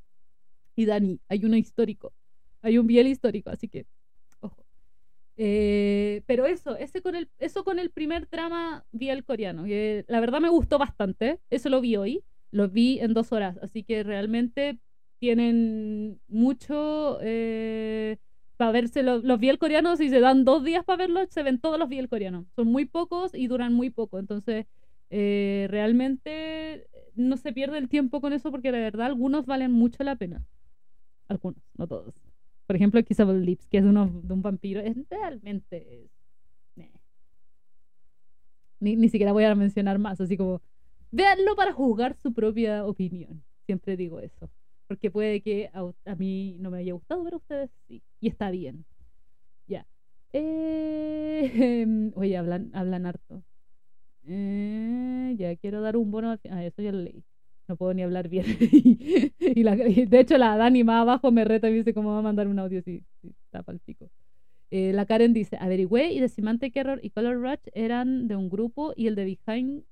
[0.76, 1.20] y Dani.
[1.28, 2.14] Hay uno histórico.
[2.62, 3.86] Hay un biel histórico, así que,
[4.42, 4.66] ojo.
[5.38, 9.66] Eh, pero eso, ese con el, eso con el primer drama biel coreano.
[9.66, 11.40] Que la verdad me gustó bastante.
[11.50, 12.24] Eso lo vi hoy.
[12.52, 13.58] Lo vi en dos horas.
[13.62, 14.80] Así que realmente
[15.20, 18.18] tienen mucho eh,
[18.58, 20.00] para verse los, los biel coreanos.
[20.00, 22.46] Si se dan dos días para verlos, se ven todos los biel coreanos.
[22.56, 24.20] Son muy pocos y duran muy poco.
[24.20, 24.66] Entonces,
[25.12, 26.86] Eh, realmente
[27.16, 30.44] no se pierde el tiempo con eso porque de verdad algunos valen mucho la pena.
[31.28, 32.16] Algunos, no todos.
[32.66, 36.10] Por ejemplo, Kissable Lips, que es de, de un vampiro, es realmente...
[38.82, 40.62] Ni, ni siquiera voy a mencionar más, así como...
[41.12, 43.44] Véanlo para juzgar su propia opinión.
[43.66, 44.50] Siempre digo eso.
[44.88, 48.02] Porque puede que a, mí no me haya gustado, pero a ustedes sí.
[48.20, 48.86] Y está bien.
[49.68, 49.86] Ya.
[50.34, 53.44] Eh, oye, hablan, hablan harto.
[54.32, 56.38] Eh, ya quiero dar un bono.
[56.52, 57.24] Ah, eso ya lo leí.
[57.68, 58.46] No puedo ni hablar bien.
[59.40, 62.20] y, la, de hecho, la Dani más abajo me reta y me dice cómo va
[62.20, 64.10] a mandar un audio si, si el pico.
[64.72, 68.94] Eh, la Karen dice: Averigüé y Decimante Error y Color Rush eran de un grupo
[68.96, 69.84] y el de Behind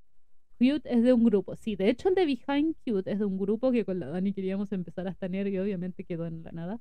[0.59, 1.55] Cute es de un grupo.
[1.55, 4.33] Sí, de hecho el de Behind Cute es de un grupo que con la Dani
[4.33, 6.79] queríamos empezar a tener y obviamente quedó en la nada.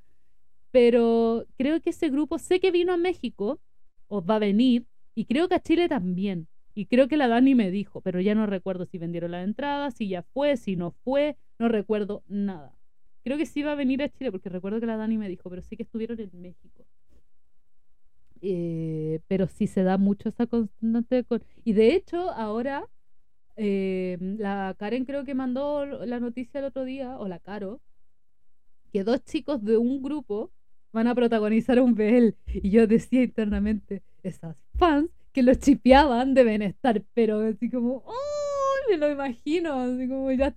[0.73, 3.61] Pero creo que ese grupo sé que vino a México
[4.09, 6.49] o va a venir y creo que a Chile también.
[6.77, 9.91] Y creo que la Dani me dijo, pero ya no recuerdo si vendieron la entrada,
[9.91, 12.77] si ya fue, si no fue, no recuerdo nada.
[13.25, 15.49] Creo que sí va a venir a Chile porque recuerdo que la Dani me dijo,
[15.49, 16.85] pero sí que estuvieron en México.
[18.43, 21.25] Eh, pero sí se da mucho esa constante.
[21.25, 21.43] Con...
[21.65, 22.85] Y de hecho, ahora
[23.57, 27.81] eh, la Karen creo que mandó la noticia el otro día, o la Caro,
[28.93, 30.53] que dos chicos de un grupo
[30.93, 32.35] van a protagonizar un BL.
[32.53, 38.15] Y yo decía internamente, esas fans que los chipeaban deben estar, pero así como, ¡oh!
[38.89, 40.57] Me lo imagino, así como ya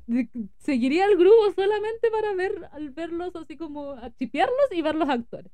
[0.59, 5.51] seguiría el grupo solamente para ver, al verlos así como, a chipearlos y verlos actuar.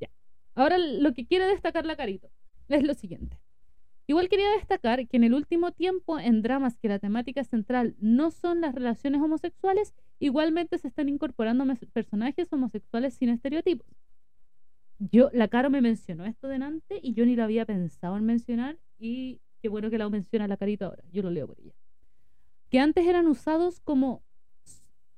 [0.00, 0.08] Ya.
[0.54, 2.30] Ahora lo que quiere destacar la Carito
[2.68, 3.36] es lo siguiente.
[4.06, 8.30] Igual quería destacar que en el último tiempo en dramas que la temática central no
[8.30, 13.88] son las relaciones homosexuales, igualmente se están incorporando personajes homosexuales sin estereotipos.
[14.98, 18.78] Yo, la Caro me mencionó esto delante y yo ni lo había pensado en mencionar
[18.98, 21.74] y qué bueno que la menciona la carita ahora, yo lo leo por ella.
[22.70, 24.22] Que antes eran usados como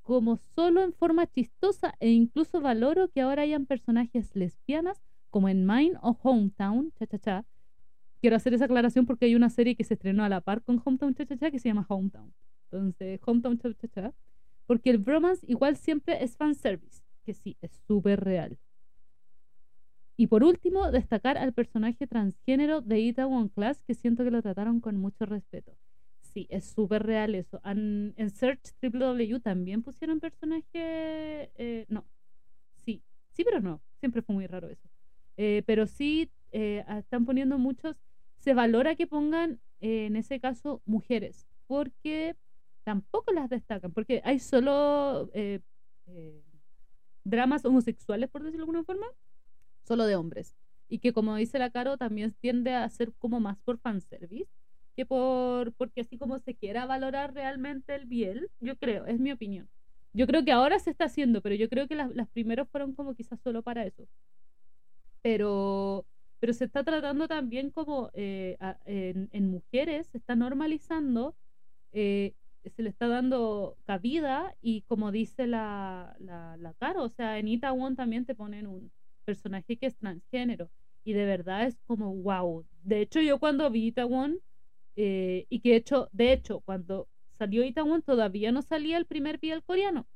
[0.03, 5.67] como solo en forma chistosa e incluso valoro que ahora hayan personajes lesbianas como en
[5.67, 7.45] Mine o Hometown, cha cha cha,
[8.21, 10.81] quiero hacer esa aclaración porque hay una serie que se estrenó a la par con
[10.83, 12.33] Hometown Cha Cha Cha que se llama Hometown.
[12.71, 14.15] Entonces, Hometown Cha Cha Cha.
[14.67, 18.59] Porque el bromance igual siempre es fanservice, que sí, es súper real.
[20.21, 24.43] Y por último, destacar al personaje transgénero de Ita One Class, que siento que lo
[24.43, 25.77] trataron con mucho respeto.
[26.21, 27.61] Sí, es súper real eso.
[27.65, 31.53] en Search WW también pusieron personaje...
[31.55, 32.05] Eh, no,
[32.85, 33.01] sí,
[33.31, 33.81] sí, pero no.
[34.01, 34.89] Siempre fue muy raro eso.
[35.37, 37.97] Eh, pero sí eh, están poniendo muchos
[38.39, 42.35] se valora que pongan, eh, en ese caso, mujeres, porque
[42.83, 45.31] tampoco las destacan, porque hay solo
[47.23, 49.07] dramas homosexuales, por decirlo de alguna forma,
[49.89, 50.55] solo de hombres.
[50.89, 54.51] Y que como dice la Caro, también tiende a ser como más por fanservice
[54.97, 59.31] que por porque así como se quiera valorar realmente el biel, yo creo, es mi
[59.31, 59.69] opinión.
[60.13, 62.95] Yo creo que ahora se está haciendo, pero yo creo que las, las primeros fueron
[62.95, 64.09] como quizás solo para eso.
[65.23, 66.05] Pero
[66.41, 71.37] pero se está tratando también como eh, en, mujeres, se está normalizando,
[71.93, 72.35] eh,
[72.77, 77.49] se le está dando cabida y como dice la, la, la Caro, o sea, en
[77.49, 78.91] Itaewon también te ponen un
[79.29, 80.71] personaje que es transgénero
[81.05, 82.65] y de verdad es como wow.
[82.83, 84.41] De hecho, yo cuando vi Itaewon
[84.97, 87.09] eh, y que de hecho, de hecho, cuando
[87.39, 90.07] salió Itaewon todavía no salía el primer pie coreano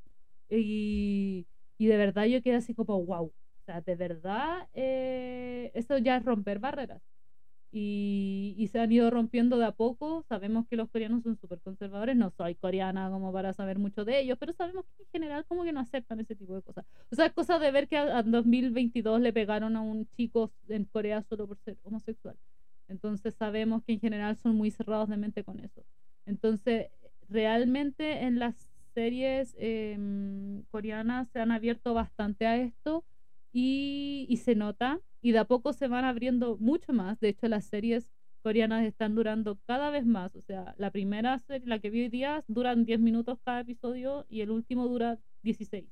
[0.49, 1.47] y,
[1.77, 3.33] y de verdad yo quedé así como wow
[3.63, 7.01] o sea, de verdad, eh, eso ya es romper barreras.
[7.75, 10.23] Y, se han ido rompiendo de a poco.
[10.29, 12.15] Sabemos que los coreanos son súper conservadores.
[12.15, 15.63] No soy coreana como para saber mucho de ellos, pero sabemos que en general como
[15.63, 16.85] que no aceptan ese tipo de cosas.
[17.11, 20.85] O sea, es cosa de ver que en 2022 le pegaron a un chico en
[20.85, 22.35] Corea solo por ser homosexual.
[22.87, 25.83] Entonces sabemos que en general son muy cerrados de mente con eso.
[26.27, 26.87] Entonces,
[27.27, 28.55] realmente en las
[28.93, 33.03] series em, coreanas se han abierto bastante a esto
[33.51, 37.19] y, se nota y de a poco se van abriendo mucho más.
[37.19, 38.11] De hecho, las series
[38.43, 40.35] coreanas están durando cada vez más.
[40.35, 44.25] O sea, la primera serie, la que vi hoy día, duran 10 minutos cada episodio
[44.29, 45.85] y el último dura 16.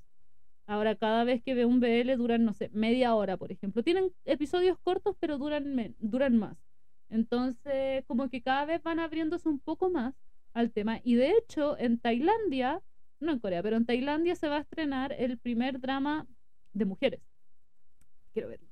[0.68, 3.84] Ahora, cada vez que veo un BL duran, no sé, media hora, por ejemplo.
[3.84, 6.58] Tienen episodios cortos, pero duran, duran más.
[7.10, 10.14] Entonces, como que cada vez van abriéndose un poco más
[10.54, 11.00] al tema.
[11.06, 12.82] Y de hecho, en Tailandia,
[13.22, 16.28] no en Corea, pero en Tailandia se va a estrenar el primer drama
[16.74, 17.22] de mujeres
[18.34, 18.68] quiero verlo,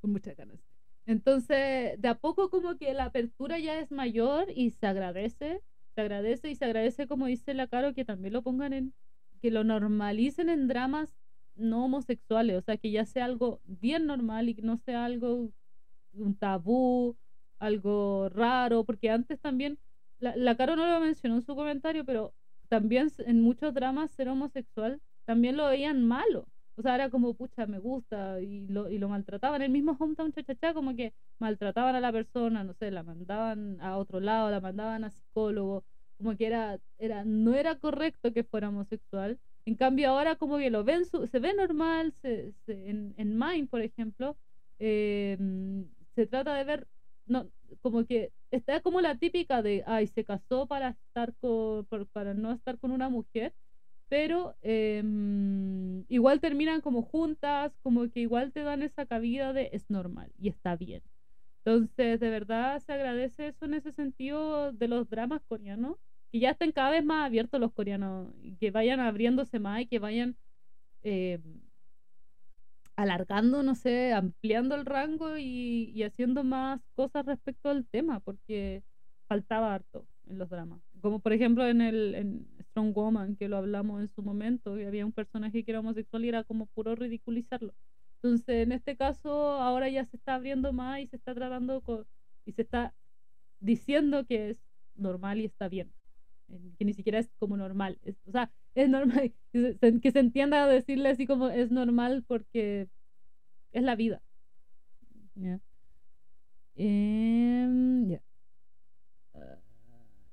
[0.00, 0.58] con muchas ganas.
[1.06, 5.62] Entonces, de a poco como que la apertura ya es mayor y se agradece,
[5.94, 8.94] se agradece y se agradece, como dice la Caro, que también lo pongan en,
[9.40, 11.16] que lo normalicen en dramas
[11.56, 15.50] no homosexuales, o sea, que ya sea algo bien normal y que no sea algo,
[16.12, 17.16] un tabú,
[17.58, 19.78] algo raro, porque antes también
[20.20, 22.34] la, la Caro no lo mencionó en su comentario, pero
[22.68, 26.46] también en muchos dramas ser homosexual también lo veían malo.
[26.78, 29.62] O sea, era como, pucha, me gusta, y lo, y lo maltrataban.
[29.62, 33.96] El mismo Hometown Chachachá, como que maltrataban a la persona, no sé, la mandaban a
[33.98, 35.84] otro lado, la mandaban a psicólogo,
[36.18, 39.40] como que era, era, no era correcto que fuera homosexual.
[39.66, 43.80] En cambio, ahora como que lo ven, se ve normal, se, en, en Mind, por
[43.82, 44.36] ejemplo,
[44.78, 46.88] em, se trata de ver,
[47.26, 47.50] no,
[47.80, 52.52] como que está como la típica de, ay, se casó para estar con, para no
[52.52, 53.54] estar con una mujer,
[54.08, 59.90] pero em, igual terminan como juntas, como que igual te dan esa cabida de es
[59.90, 61.02] normal y está bien.
[61.64, 65.96] Entonces, de verdad se agradece eso en ese sentido de los dramas coreanos,
[66.32, 69.98] que ya estén cada vez más abiertos los coreanos, que vayan abriéndose más y que
[69.98, 70.36] vayan
[71.02, 71.60] em,
[72.96, 78.82] alargando, no sé, ampliando el rango y, y haciendo más cosas respecto al tema, porque
[79.28, 80.80] faltaba harto en los dramas.
[81.00, 82.48] Como por ejemplo en el en
[82.78, 86.24] Strong Woman, que lo hablamos en su momento, que había un personaje que era homosexual
[86.24, 87.74] y era como puro ridiculizarlo.
[88.22, 91.82] Entonces, en este caso, ahora ya se está abriendo más y se está tratando
[92.44, 92.94] y se está
[93.58, 94.58] diciendo que es
[94.94, 95.92] normal y está bien.
[96.78, 97.98] Que ni siquiera es como normal.
[98.26, 99.34] o sea, es normal.
[99.52, 102.88] Que se, que se entienda decirle así como es normal porque
[103.72, 104.22] es la vida.
[105.34, 105.58] ¿Ya?
[106.76, 108.18] Em,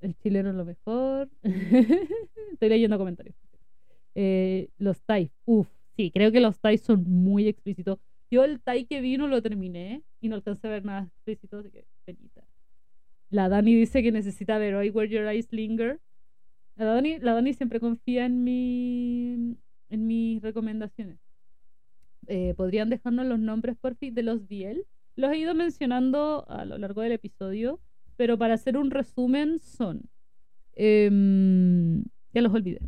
[0.00, 1.28] el chileno es lo mejor.
[2.52, 3.36] Estoy leyendo comentarios.
[4.14, 7.98] Eh, los Thai, uff, sí, creo que los Thai son muy explícitos.
[8.30, 11.70] Yo el Thai que vino lo terminé y no alcancé a ver nada explícito, así
[11.70, 12.42] que penita.
[13.30, 16.00] La Dani dice que necesita ver hoy Where Your Eyes Linger.
[16.76, 19.56] La Dani, la Dani siempre confía en mi
[19.88, 21.18] en mis recomendaciones.
[22.26, 24.86] Eh, ¿Podrían dejarnos los nombres por fin de los Biel?
[25.14, 27.80] Los he ido mencionando a lo largo del episodio
[28.16, 30.02] pero para hacer un resumen son.
[30.72, 32.80] Em, ya los olvidé.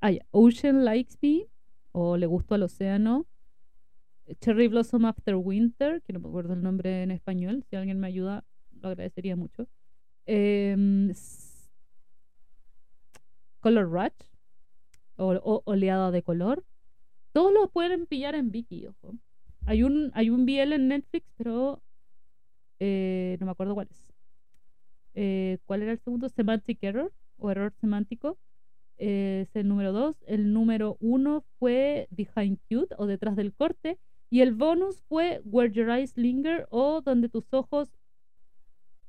[0.00, 1.46] Ah, Ocean Likes Me,
[1.92, 3.26] o Le Gusto al Océano.
[4.40, 7.64] Cherry Blossom After Winter, que no me acuerdo el nombre en español.
[7.68, 8.44] Si alguien me ayuda,
[8.80, 9.68] lo agradecería mucho.
[10.26, 11.12] Em,
[13.60, 14.26] Color Rush,
[15.16, 16.64] o, Oleada de Color.
[17.32, 19.14] Todos los pueden pillar en Viki, ojo.
[19.66, 21.82] Hay un, hay un BL en Netflix, pero
[22.80, 24.11] eh, no me acuerdo cuál es.
[25.14, 26.28] Eh, ¿cuál era el segundo?
[26.28, 28.38] Semantic Error o error semántico.
[28.98, 30.16] Eh, es el número 2.
[30.26, 33.98] El número 1 fue Behind Cute o detrás del corte.
[34.30, 37.90] Y el bonus fue Where Your Eyes Linger o donde tus ojos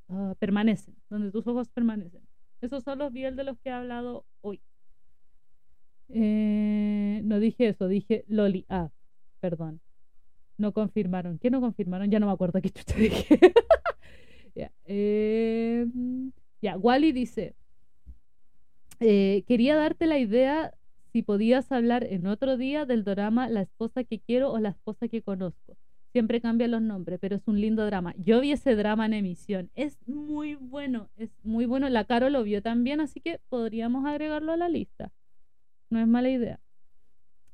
[0.08, 0.96] ah, permanecen.
[1.08, 2.22] Donde tus ojos permanecen.
[2.60, 4.60] Esos son los BL de los que he hablado hoy.
[6.08, 8.66] Eh, no dije eso, dije Loli.
[8.68, 8.90] Ah,
[9.40, 9.80] perdón.
[10.56, 11.38] No confirmaron.
[11.38, 12.10] ¿Qué no confirmaron?
[12.10, 13.38] Ya no me acuerdo qué chucha dije.
[14.54, 15.86] Ya, eh,
[16.62, 17.54] ya Wally dice,
[19.00, 20.72] eh, quería darte la idea
[21.12, 25.08] si podías hablar en otro día del drama La esposa que quiero o La esposa
[25.08, 25.76] que conozco.
[26.12, 28.14] Siempre cambian los nombres, pero es un lindo drama.
[28.18, 29.70] Yo vi ese drama en emisión.
[29.74, 31.88] Es muy bueno, es muy bueno.
[31.88, 35.10] La Caro lo vio también, así que podríamos agregarlo a la lista.
[35.90, 36.60] No es mala idea.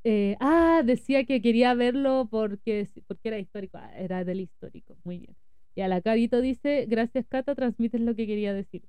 [0.04, 3.78] Eh, ah, decía que quería verlo porque, porque era histórico.
[3.78, 4.96] Ah, era del histórico.
[5.04, 5.36] Muy bien.
[5.74, 8.82] Y a la Carito dice, gracias Cata, transmites lo que quería decir.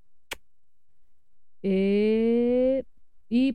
[1.64, 2.84] Eh,
[3.30, 3.54] y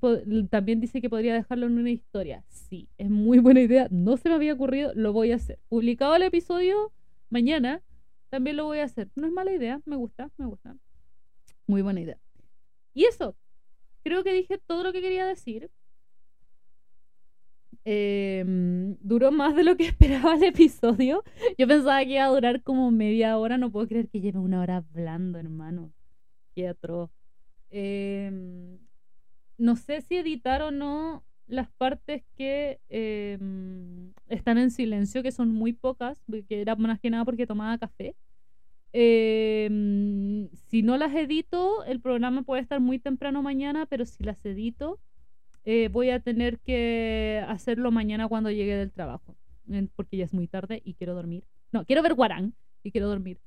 [0.48, 2.44] también dice que podría dejarlo en una historia.
[2.48, 3.88] Sí, es muy buena idea.
[3.90, 5.58] No se me había ocurrido, lo voy a hacer.
[5.68, 6.92] Publicado el episodio
[7.28, 7.82] mañana,
[8.30, 9.10] también lo voy a hacer.
[9.16, 10.76] No es mala idea, me gusta, me gusta.
[11.66, 12.18] Muy buena idea.
[12.94, 13.36] Y eso,
[14.02, 15.70] creo que dije todo lo que quería decir.
[17.88, 21.22] Em, duró más de lo que esperaba el episodio.
[21.56, 23.58] Yo pensaba que iba a durar como media hora.
[23.58, 25.92] No puedo creer que lleve una hora hablando, hermano.
[26.56, 27.10] Qué atroz.
[27.70, 28.78] Em,
[29.56, 35.52] no sé si editar o no las partes que em, están en silencio, que son
[35.52, 38.16] muy pocas, que era más que nada porque tomaba café.
[38.92, 44.98] si no las edito, el programa puede estar muy temprano mañana, pero si las edito,
[45.66, 49.36] eh, voy a tener que hacerlo mañana cuando llegue del trabajo,
[49.96, 51.44] porque ya es muy tarde y quiero dormir.
[51.72, 52.54] No, quiero ver Guarán
[52.84, 53.40] y quiero dormir.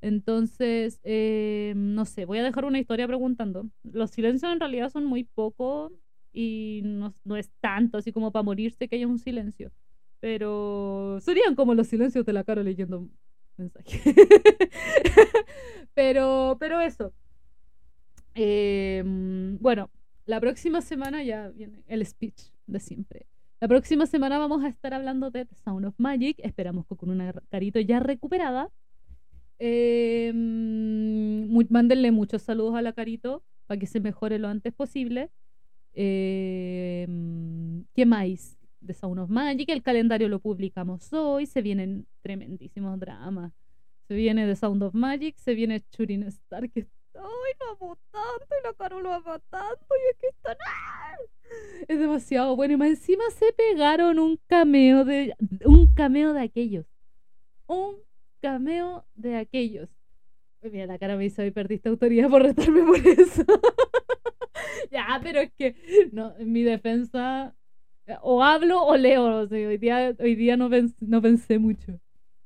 [0.00, 3.68] Entonces, eh, no sé, voy a dejar una historia preguntando.
[3.82, 5.92] Los silencios en realidad son muy poco
[6.32, 9.70] y no, no es tanto así como para morirse que haya un silencio.
[10.18, 13.06] Pero serían como los silencios de la cara leyendo
[13.58, 14.00] mensajes.
[15.94, 17.12] pero, pero eso.
[18.34, 19.02] Eh,
[19.60, 19.90] bueno,
[20.26, 23.26] la próxima semana ya viene el speech de siempre.
[23.60, 26.36] La próxima semana vamos a estar hablando de Sound of Magic.
[26.40, 28.70] Esperamos que con una carito ya recuperada.
[29.58, 35.30] Eh, mm, mándenle muchos saludos a la Carito para que se mejore lo antes posible.
[35.94, 37.06] Eh,
[37.94, 38.58] ¿Qué más?
[38.80, 43.52] De Sound of Magic, el calendario lo publicamos hoy, se vienen tremendísimos dramas.
[44.06, 46.86] Se viene The Sound of Magic, se viene Churin Star, que
[47.18, 48.54] ¡Ay, lo amo tanto!
[48.60, 49.86] Y la Caro lo ama tanto.
[49.90, 50.56] Y es que está.
[51.88, 52.74] Es demasiado bueno.
[52.74, 55.34] Y más encima se pegaron un cameo de.
[55.64, 56.86] Un cameo de aquellos.
[57.66, 57.96] Un
[58.40, 59.88] cameo de aquellos.
[60.62, 63.44] Mira, la cara me hizo y perdiste autoridad por retarme por eso.
[64.90, 65.76] ya, pero es que.
[66.12, 67.54] No, en mi defensa.
[68.22, 69.48] O hablo o leo.
[69.50, 72.00] hoy día, hoy día no, no pensé mucho.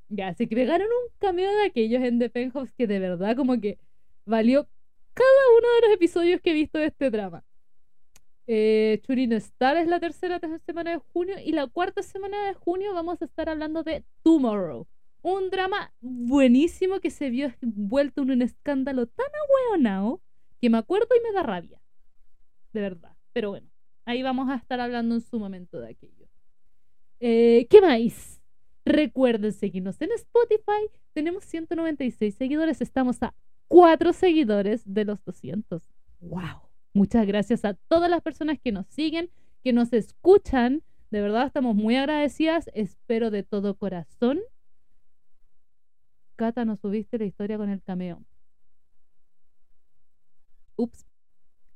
[0.09, 3.79] Ya, se pegaron un cameo de aquellos en The Penthouse que de verdad como que
[4.31, 4.67] valió
[5.13, 7.45] cada uno de los episodios que he visto de este drama.
[8.47, 12.95] Eh, Churin Star es la tercera semana de junio y la cuarta semana de junio
[12.95, 14.87] vamos a estar hablando de Tomorrow.
[15.23, 20.23] Un drama buenísimo que se vio envuelto en un escándalo tan ahueonado
[20.61, 21.81] que me acuerdo y me da rabia.
[22.73, 23.15] De verdad.
[23.33, 23.69] Pero bueno,
[24.05, 26.27] ahí vamos a estar hablando en su momento de aquello.
[27.21, 28.41] Eh, ¿Qué más?
[28.85, 30.89] Recuerden seguirnos en Spotify.
[31.13, 32.81] Tenemos 196 seguidores.
[32.81, 33.35] Estamos a
[33.71, 35.89] 4 seguidores de los 200.
[36.19, 36.69] ¡Wow!
[36.93, 39.31] Muchas gracias a todas las personas que nos siguen,
[39.63, 40.83] que nos escuchan.
[41.13, 42.69] De verdad estamos muy agradecidas.
[42.75, 44.41] Espero de todo corazón.
[46.35, 48.25] Cata, nos subiste la historia con el cameo.
[50.75, 51.07] Ups,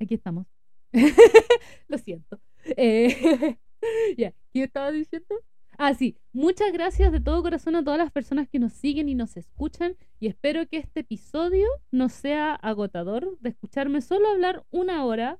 [0.01, 0.49] aquí estamos.
[1.87, 2.41] Lo siento.
[2.77, 3.57] Eh,
[4.19, 5.37] ya, ¿qué estaba diciendo?
[5.79, 5.93] Ah.
[6.33, 9.97] Muchas gracias de todo corazón a todas las personas que nos siguen y nos escuchan.
[10.21, 15.39] Y espero que este episodio no sea agotador de escucharme solo hablar una hora.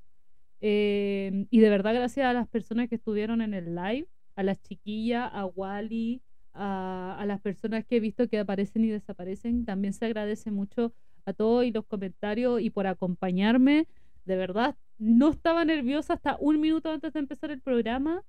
[0.61, 4.61] Eh, y de verdad, gracias a las personas que estuvieron en el live, a las
[4.61, 6.21] chiquillas, a Wally,
[6.53, 9.65] a, a las personas que he visto que aparecen y desaparecen.
[9.65, 10.93] También se agradece mucho
[11.25, 13.87] a todos y los comentarios y por acompañarme.
[14.25, 18.23] De verdad, no estaba nerviosa hasta un minuto antes de empezar el programa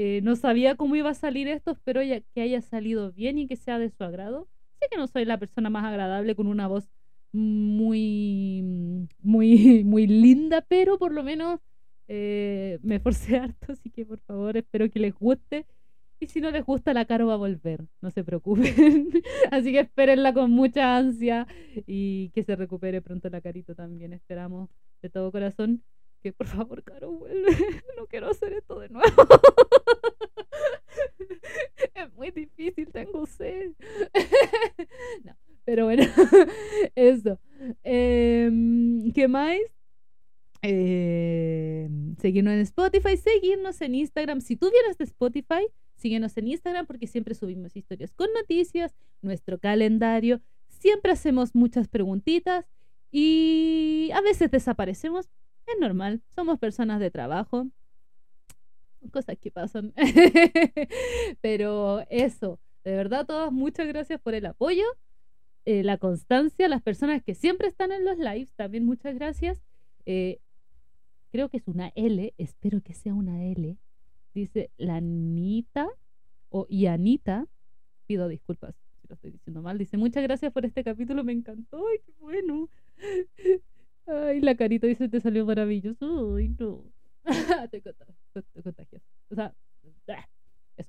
[0.00, 3.48] eh, no sabía cómo iba a salir esto, espero ya que haya salido bien y
[3.48, 4.46] que sea de su agrado.
[4.78, 6.88] Sé que no soy la persona más agradable con una voz
[7.32, 11.58] muy, muy, muy linda, pero por lo menos
[12.06, 15.66] eh, me esforcé harto, así que por favor espero que les guste.
[16.20, 19.10] Y si no les gusta, la Caro va a volver, no se preocupen.
[19.50, 21.48] así que espérenla con mucha ansia
[21.88, 24.12] y que se recupere pronto la Carito también.
[24.12, 24.70] Esperamos
[25.02, 25.82] de todo corazón
[26.22, 27.48] que por favor, Caro, vuelve.
[27.96, 29.08] No quiero hacer esto de nuevo.
[31.94, 33.72] Es muy difícil, tengo sed.
[35.24, 36.04] No, pero bueno,
[36.94, 37.38] eso.
[37.82, 39.58] Em, ¿Qué más?
[40.62, 41.88] Eh,
[42.18, 44.40] seguirnos en Spotify, seguirnos en Instagram.
[44.40, 45.66] Si tú vienes de Spotify,
[45.96, 50.40] síguenos en Instagram porque siempre subimos historias con noticias, nuestro calendario.
[50.68, 52.66] Siempre hacemos muchas preguntitas
[53.10, 55.28] y a veces desaparecemos,
[55.74, 57.68] es normal, somos personas de trabajo,
[59.10, 59.92] cosas que pasan.
[61.40, 64.84] Pero eso, de verdad, todas muchas gracias por el apoyo,
[65.64, 69.62] eh, la constancia, las personas que siempre están en los lives, también muchas gracias.
[70.06, 70.40] Eh,
[71.30, 73.76] creo que es una L, espero que sea una L.
[74.34, 75.88] Dice la Anita
[76.50, 77.46] o Yanita,
[78.06, 79.78] pido disculpas si lo estoy diciendo mal.
[79.78, 82.68] Dice, muchas gracias por este capítulo, me encantó, ay, qué bueno.
[84.08, 86.36] Ay, la carita dice, te salió maravilloso.
[86.36, 86.84] Ay, no.
[87.70, 89.02] te, contagias.
[89.30, 90.28] O sea, eso.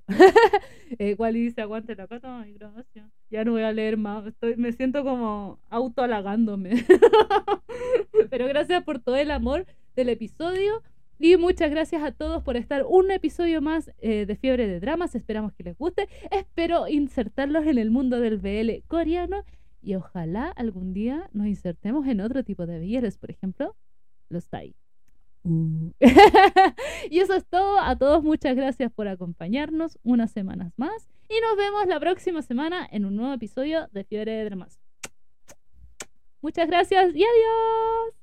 [1.00, 2.42] eh, Wally dice, aguante la cata.
[2.42, 3.10] Ay, gracias.
[3.30, 4.26] Ya no voy a leer más.
[4.26, 6.86] Estoy, me siento como autohalagándome.
[8.30, 9.66] Pero gracias por todo el amor
[9.96, 10.82] del episodio.
[11.22, 15.16] Y muchas gracias a todos por estar un episodio más eh, de Fiebre de Dramas.
[15.16, 16.08] Esperamos que les guste.
[16.32, 19.44] Espero insertarlos en el mundo del BL coreano
[19.82, 23.76] y ojalá algún día nos insertemos en otro tipo de billetes, por ejemplo,
[24.30, 24.76] los TAI.
[25.44, 25.92] Uh.
[27.10, 27.80] y eso es todo.
[27.80, 31.10] A todos muchas gracias por acompañarnos unas semanas más.
[31.30, 34.80] Y nos vemos la próxima semana en un nuevo episodio de Fiebre de Dramas.
[36.42, 38.19] Muchas gracias y adiós.